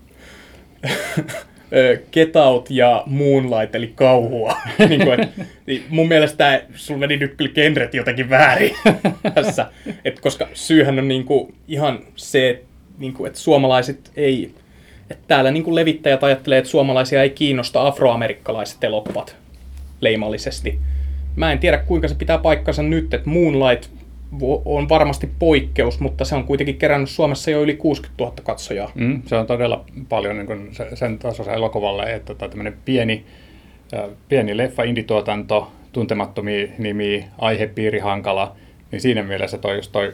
Get 2.11 2.35
Out 2.35 2.69
ja 2.69 3.03
Moonlight, 3.05 3.75
eli 3.75 3.93
kauhua. 3.95 4.57
niin 4.89 5.03
kuin, 5.03 5.19
et, 5.19 5.29
niin 5.65 5.83
mun 5.89 6.07
mielestä 6.07 6.61
sulla 6.75 6.99
meni 6.99 7.17
nyt 7.17 7.35
kyllä 7.35 7.51
genret 7.51 7.93
jotenkin 7.93 8.29
väärin 8.29 8.75
tässä. 9.33 9.65
Et 10.05 10.19
koska 10.19 10.47
syyhän 10.53 10.99
on 10.99 11.07
niin 11.07 11.25
kuin, 11.25 11.53
ihan 11.67 11.99
se, 12.15 12.63
niin 12.97 13.13
kuin, 13.13 13.27
että 13.27 13.39
suomalaiset 13.39 14.11
ei... 14.15 14.51
Että 15.09 15.23
täällä 15.27 15.51
niin 15.51 15.63
kuin 15.63 15.75
levittäjät 15.75 16.23
ajattelee, 16.23 16.57
että 16.57 16.69
suomalaisia 16.69 17.23
ei 17.23 17.29
kiinnosta 17.29 17.87
afroamerikkalaiset 17.87 18.83
elokuvat 18.83 19.35
leimallisesti. 20.01 20.79
Mä 21.35 21.51
en 21.51 21.59
tiedä, 21.59 21.77
kuinka 21.77 22.07
se 22.07 22.15
pitää 22.15 22.37
paikkansa 22.37 22.83
nyt, 22.83 23.13
että 23.13 23.29
Moonlight 23.29 23.89
on 24.65 24.89
varmasti 24.89 25.29
poikkeus, 25.39 25.99
mutta 25.99 26.25
se 26.25 26.35
on 26.35 26.43
kuitenkin 26.43 26.77
kerännyt 26.77 27.09
Suomessa 27.09 27.51
jo 27.51 27.61
yli 27.61 27.75
60 27.75 28.23
000 28.23 28.35
katsojaa. 28.43 28.91
Mm, 28.95 29.21
se 29.25 29.35
on 29.35 29.47
todella 29.47 29.85
paljon 30.09 30.35
niin 30.35 30.47
kuin 30.47 30.69
sen 30.93 31.19
tasoisen 31.19 31.53
elokuvalle, 31.53 32.03
että 32.03 32.33
tota, 32.33 32.49
tämmöinen 32.49 32.77
pieni, 32.85 33.25
pieni 34.29 34.57
leffa, 34.57 34.83
indituotanto, 34.83 35.71
tuntemattomia 35.91 36.67
nimiä, 36.77 37.25
aihepiiri 37.37 37.99
hankala, 37.99 38.55
niin 38.91 39.01
siinä 39.01 39.23
mielessä 39.23 39.57
toi, 39.57 39.75
jos 39.75 39.89
toi 39.89 40.13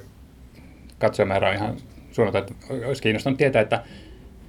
katsojamäärä 0.99 1.49
on 1.49 1.55
ihan 1.55 1.75
suunnata, 2.11 2.39
että 2.39 2.53
olisi 2.87 3.01
kiinnostanut 3.01 3.37
tietää, 3.37 3.61
että, 3.61 3.83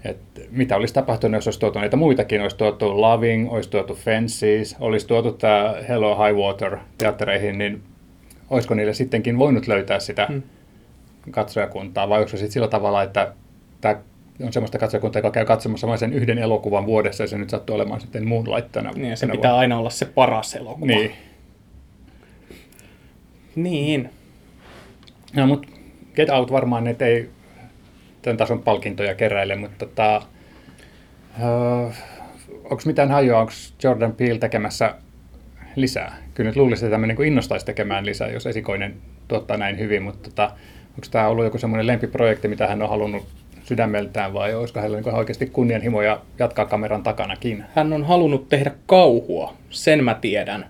että 0.05 0.41
mitä 0.51 0.77
olisi 0.77 0.95
tapahtunut, 0.95 1.35
jos 1.39 1.47
olisi 1.47 1.61
tuotu 1.61 1.79
näitä 1.79 1.97
muitakin, 1.97 2.43
olisi 2.43 2.57
tuotu 2.57 3.01
Loving, 3.01 3.53
olisi 3.53 3.71
tuotu 3.71 3.95
Fences, 3.95 4.77
olisi 4.81 5.07
tuotu 5.07 5.33
tämä 5.33 5.75
Hello 5.89 6.25
High 6.25 6.39
Water 6.39 6.79
teattereihin, 6.99 7.59
niin 7.59 7.83
olisiko 8.51 8.75
niille 8.75 8.95
sittenkin 8.95 9.39
voinut 9.39 9.67
löytää 9.67 10.01
sitä 10.01 10.27
hmm. 10.27 10.43
katsojakuntaa, 11.31 12.09
vai 12.09 12.29
se 12.29 12.37
sitten 12.37 12.53
sillä 12.53 12.69
tavalla, 12.69 13.03
että 13.03 13.33
tämä 13.81 13.97
on 14.43 14.53
semmoista 14.53 14.79
katsojakuntaa, 14.79 15.19
joka 15.19 15.31
käy 15.31 15.45
katsomassa 15.45 15.87
vain 15.87 15.99
sen 15.99 16.13
yhden 16.13 16.39
elokuvan 16.39 16.87
vuodessa, 16.87 17.23
ja 17.23 17.29
se 17.29 17.39
nyt 17.39 17.51
sattuu 17.51 17.77
olemaan 17.77 18.01
sitten 18.01 18.29
muun 18.29 18.51
laittana. 18.51 18.91
Niin, 18.93 19.11
ja 19.11 19.17
se 19.17 19.27
pitää 19.27 19.41
vuonna. 19.41 19.59
aina 19.59 19.79
olla 19.79 19.91
se 19.91 20.07
paras 20.07 20.55
elokuva. 20.55 20.87
Niin. 20.87 21.13
Niin. 23.55 24.11
No, 25.37 25.47
mutta 25.47 25.69
Get 26.15 26.31
Out 26.31 26.53
varmaan, 26.53 26.87
että 26.87 27.07
ei 27.07 27.31
tämän 28.25 28.37
tason 28.37 28.63
palkintoja 28.63 29.15
keräile, 29.15 29.57
mutta 29.57 29.87
tota, 29.87 30.23
uh, 31.39 31.93
onko 32.65 32.83
mitään 32.87 33.11
hajoa, 33.11 33.41
onko 33.41 33.53
Jordan 33.83 34.13
Peele 34.13 34.39
tekemässä 34.39 34.95
lisää. 35.77 36.17
Kyllä 36.35 36.49
nyt 36.49 36.57
luulisin, 36.57 36.87
että 36.87 36.95
tämmöinen 36.95 37.17
niin 37.17 37.29
innostaisi 37.29 37.67
tekemään 37.67 38.07
lisää, 38.07 38.31
jos 38.31 38.47
esikoinen 38.47 38.95
tuottaa 39.29 39.57
näin 39.57 39.79
hyvin, 39.79 40.03
mutta 40.03 40.31
tota, 40.31 40.45
onko 40.89 41.07
tämä 41.11 41.29
ollut 41.29 41.45
joku 41.45 41.59
semmoinen 41.59 41.87
lempiprojekti, 41.87 42.49
mitä 42.49 42.67
hän 42.67 42.83
on 42.83 42.89
halunnut 42.89 43.27
sydämeltään 43.65 44.33
vai 44.33 44.55
olisiko 44.55 44.81
hänellä 44.81 45.01
niin 45.01 45.15
oikeasti 45.15 45.47
kunnianhimoja 45.47 46.21
jatkaa 46.39 46.67
kameran 46.67 47.03
takanakin? 47.03 47.65
Hän 47.75 47.93
on 47.93 48.05
halunnut 48.05 48.49
tehdä 48.49 48.71
kauhua, 48.87 49.55
sen 49.71 50.05
mä 50.05 50.15
tiedän. 50.15 50.67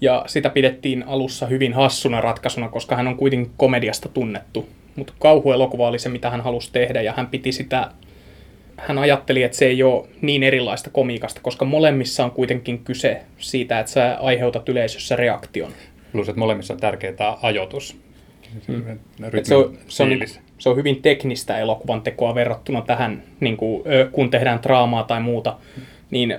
Ja 0.00 0.24
sitä 0.26 0.50
pidettiin 0.50 1.02
alussa 1.06 1.46
hyvin 1.46 1.72
hassuna 1.72 2.20
ratkaisuna, 2.20 2.68
koska 2.68 2.96
hän 2.96 3.08
on 3.08 3.16
kuitenkin 3.16 3.52
komediasta 3.56 4.08
tunnettu. 4.08 4.68
Mutta 4.96 5.12
kauhuelokuva 5.18 5.88
oli 5.88 5.98
se, 5.98 6.08
mitä 6.08 6.30
hän 6.30 6.40
halusi 6.40 6.72
tehdä, 6.72 7.02
ja 7.02 7.12
hän 7.16 7.26
piti 7.26 7.52
sitä 7.52 7.90
hän 8.76 8.98
ajatteli, 8.98 9.42
että 9.42 9.56
se 9.56 9.66
ei 9.66 9.82
ole 9.82 10.08
niin 10.20 10.42
erilaista 10.42 10.90
komiikasta, 10.90 11.40
koska 11.40 11.64
molemmissa 11.64 12.24
on 12.24 12.30
kuitenkin 12.30 12.78
kyse 12.78 13.22
siitä, 13.38 13.80
että 13.80 13.92
sä 13.92 14.16
aiheutat 14.20 14.68
yleisössä 14.68 15.16
reaktion. 15.16 15.72
Plus, 16.12 16.28
että 16.28 16.38
molemmissa 16.38 16.74
on 16.74 16.80
tärkeää 16.80 17.38
ajoitus. 17.42 17.96
Mm. 18.68 18.84
Se, 19.42 19.54
on, 19.54 19.78
se, 19.88 20.02
on, 20.02 20.10
se 20.58 20.68
on 20.68 20.76
hyvin 20.76 21.02
teknistä 21.02 21.58
elokuvan 21.58 22.02
tekoa 22.02 22.34
verrattuna 22.34 22.82
tähän, 22.82 23.22
niin 23.40 23.56
kuin, 23.56 23.82
kun 24.12 24.30
tehdään 24.30 24.62
draamaa 24.62 25.02
tai 25.02 25.20
muuta, 25.20 25.56
niin 26.10 26.38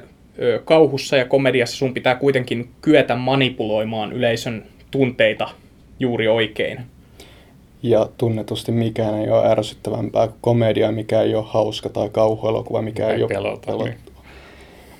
kauhussa 0.65 1.17
ja 1.17 1.25
komediassa 1.25 1.77
sun 1.77 1.93
pitää 1.93 2.15
kuitenkin 2.15 2.69
kyetä 2.81 3.15
manipuloimaan 3.15 4.13
yleisön 4.13 4.65
tunteita 4.91 5.49
juuri 5.99 6.27
oikein. 6.27 6.79
Ja 7.83 8.09
tunnetusti 8.17 8.71
mikään 8.71 9.15
ei 9.15 9.29
ole 9.29 9.51
ärsyttävämpää 9.51 10.27
kuin 10.27 10.37
komedia, 10.41 10.91
mikä 10.91 11.21
ei 11.21 11.35
ole 11.35 11.45
hauska, 11.47 11.89
tai 11.89 12.09
kauhuelokuva, 12.09 12.81
mikä 12.81 13.07
ei, 13.07 13.15
ei 13.15 13.23
ole 13.23 13.29
pelottava. 13.29 13.83
Niin. 13.83 13.97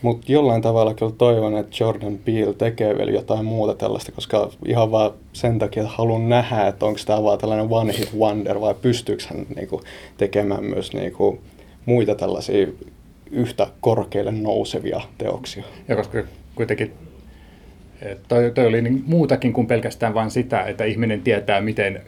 Mutta 0.01 0.31
jollain 0.31 0.61
tavalla 0.61 0.93
kyllä 0.93 1.11
toivon, 1.17 1.57
että 1.57 1.75
Jordan 1.79 2.17
Peele 2.25 2.53
tekee 2.53 2.97
vielä 2.97 3.11
jotain 3.11 3.45
muuta 3.45 3.73
tällaista, 3.73 4.11
koska 4.11 4.49
ihan 4.67 4.91
vaan 4.91 5.11
sen 5.33 5.59
takia 5.59 5.83
haluan 5.87 6.29
nähdä, 6.29 6.67
että 6.67 6.85
onko 6.85 6.99
tämä 7.05 7.23
vaan 7.23 7.39
tällainen 7.39 7.67
one 7.69 7.97
hit 7.97 8.13
wonder 8.17 8.61
vai 8.61 8.75
pystyykö 8.81 9.23
hän 9.29 9.45
niinku 9.55 9.81
tekemään 10.17 10.63
myös 10.63 10.93
niinku 10.93 11.39
muita 11.85 12.15
tällaisia 12.15 12.67
yhtä 13.31 13.67
korkealle 13.81 14.31
nousevia 14.31 15.01
teoksia. 15.17 15.63
Ja 15.87 15.95
koska 15.95 16.23
kuitenkin 16.55 16.93
toi, 18.27 18.51
toi 18.55 18.67
oli 18.67 18.81
niin 18.81 19.03
muutakin 19.07 19.53
kuin 19.53 19.67
pelkästään 19.67 20.13
vain 20.13 20.31
sitä, 20.31 20.63
että 20.63 20.83
ihminen 20.83 21.21
tietää, 21.21 21.61
miten 21.61 22.01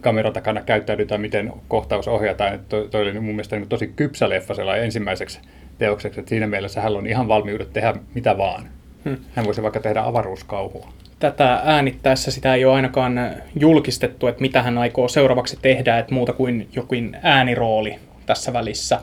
kameran 0.00 0.32
takana 0.32 0.60
käyttäydytään, 0.60 1.20
miten 1.20 1.52
kohtaus 1.68 2.08
ohjataan. 2.08 2.54
Että 2.54 2.66
toi, 2.68 2.88
toi 2.90 3.02
oli 3.02 3.12
mun 3.12 3.24
mielestä 3.24 3.56
niin 3.56 3.68
tosi 3.68 3.92
kypsä 3.96 4.28
leffa 4.28 4.76
ensimmäiseksi 4.76 5.40
teokseksi, 5.78 6.20
että 6.20 6.30
siinä 6.30 6.46
mielessä 6.46 6.80
hän 6.80 6.96
on 6.96 7.06
ihan 7.06 7.28
valmiudet 7.28 7.72
tehdä 7.72 7.94
mitä 8.14 8.38
vaan. 8.38 8.68
Hmm. 9.04 9.16
Hän 9.34 9.46
voisi 9.46 9.62
vaikka 9.62 9.80
tehdä 9.80 10.02
avaruuskauhua. 10.02 10.92
Tätä 11.18 11.60
äänittäessä 11.64 12.30
sitä 12.30 12.54
ei 12.54 12.64
ole 12.64 12.74
ainakaan 12.74 13.30
julkistettu, 13.60 14.26
että 14.26 14.40
mitä 14.40 14.62
hän 14.62 14.78
aikoo 14.78 15.08
seuraavaksi 15.08 15.58
tehdä, 15.62 15.98
että 15.98 16.14
muuta 16.14 16.32
kuin 16.32 16.68
jokin 16.72 17.16
äänirooli 17.22 17.96
tässä 18.26 18.52
välissä 18.52 19.00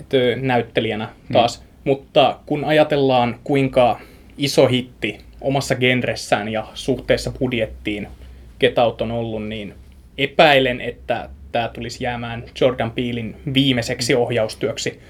että 0.00 0.16
näyttelijänä 0.40 1.08
taas. 1.32 1.58
Hmm. 1.58 1.66
Mutta 1.84 2.38
kun 2.46 2.64
ajatellaan, 2.64 3.38
kuinka 3.44 4.00
iso 4.38 4.66
hitti 4.66 5.18
omassa 5.40 5.74
genressään 5.74 6.48
ja 6.48 6.66
suhteessa 6.74 7.30
budjettiin 7.30 8.08
Get 8.60 8.78
Out 8.78 9.00
on 9.00 9.10
ollut, 9.10 9.48
niin 9.48 9.74
epäilen, 10.18 10.80
että 10.80 11.28
tämä 11.52 11.68
tulisi 11.68 12.04
jäämään 12.04 12.44
Jordan 12.60 12.90
Peelin 12.90 13.36
viimeiseksi 13.54 14.14
ohjaustyöksi. 14.14 15.00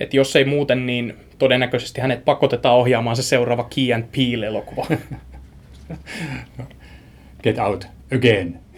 Et 0.00 0.14
jos 0.14 0.36
ei 0.36 0.44
muuten, 0.44 0.86
niin 0.86 1.16
todennäköisesti 1.38 2.00
hänet 2.00 2.24
pakotetaan 2.24 2.76
ohjaamaan 2.76 3.16
se 3.16 3.22
seuraava 3.22 3.68
Key 3.74 3.92
and 3.92 4.04
Peele-elokuva. 4.16 4.86
Get 7.42 7.58
out 7.58 7.86
again. 8.14 8.52
No, 8.52 8.58
no, 8.58 8.73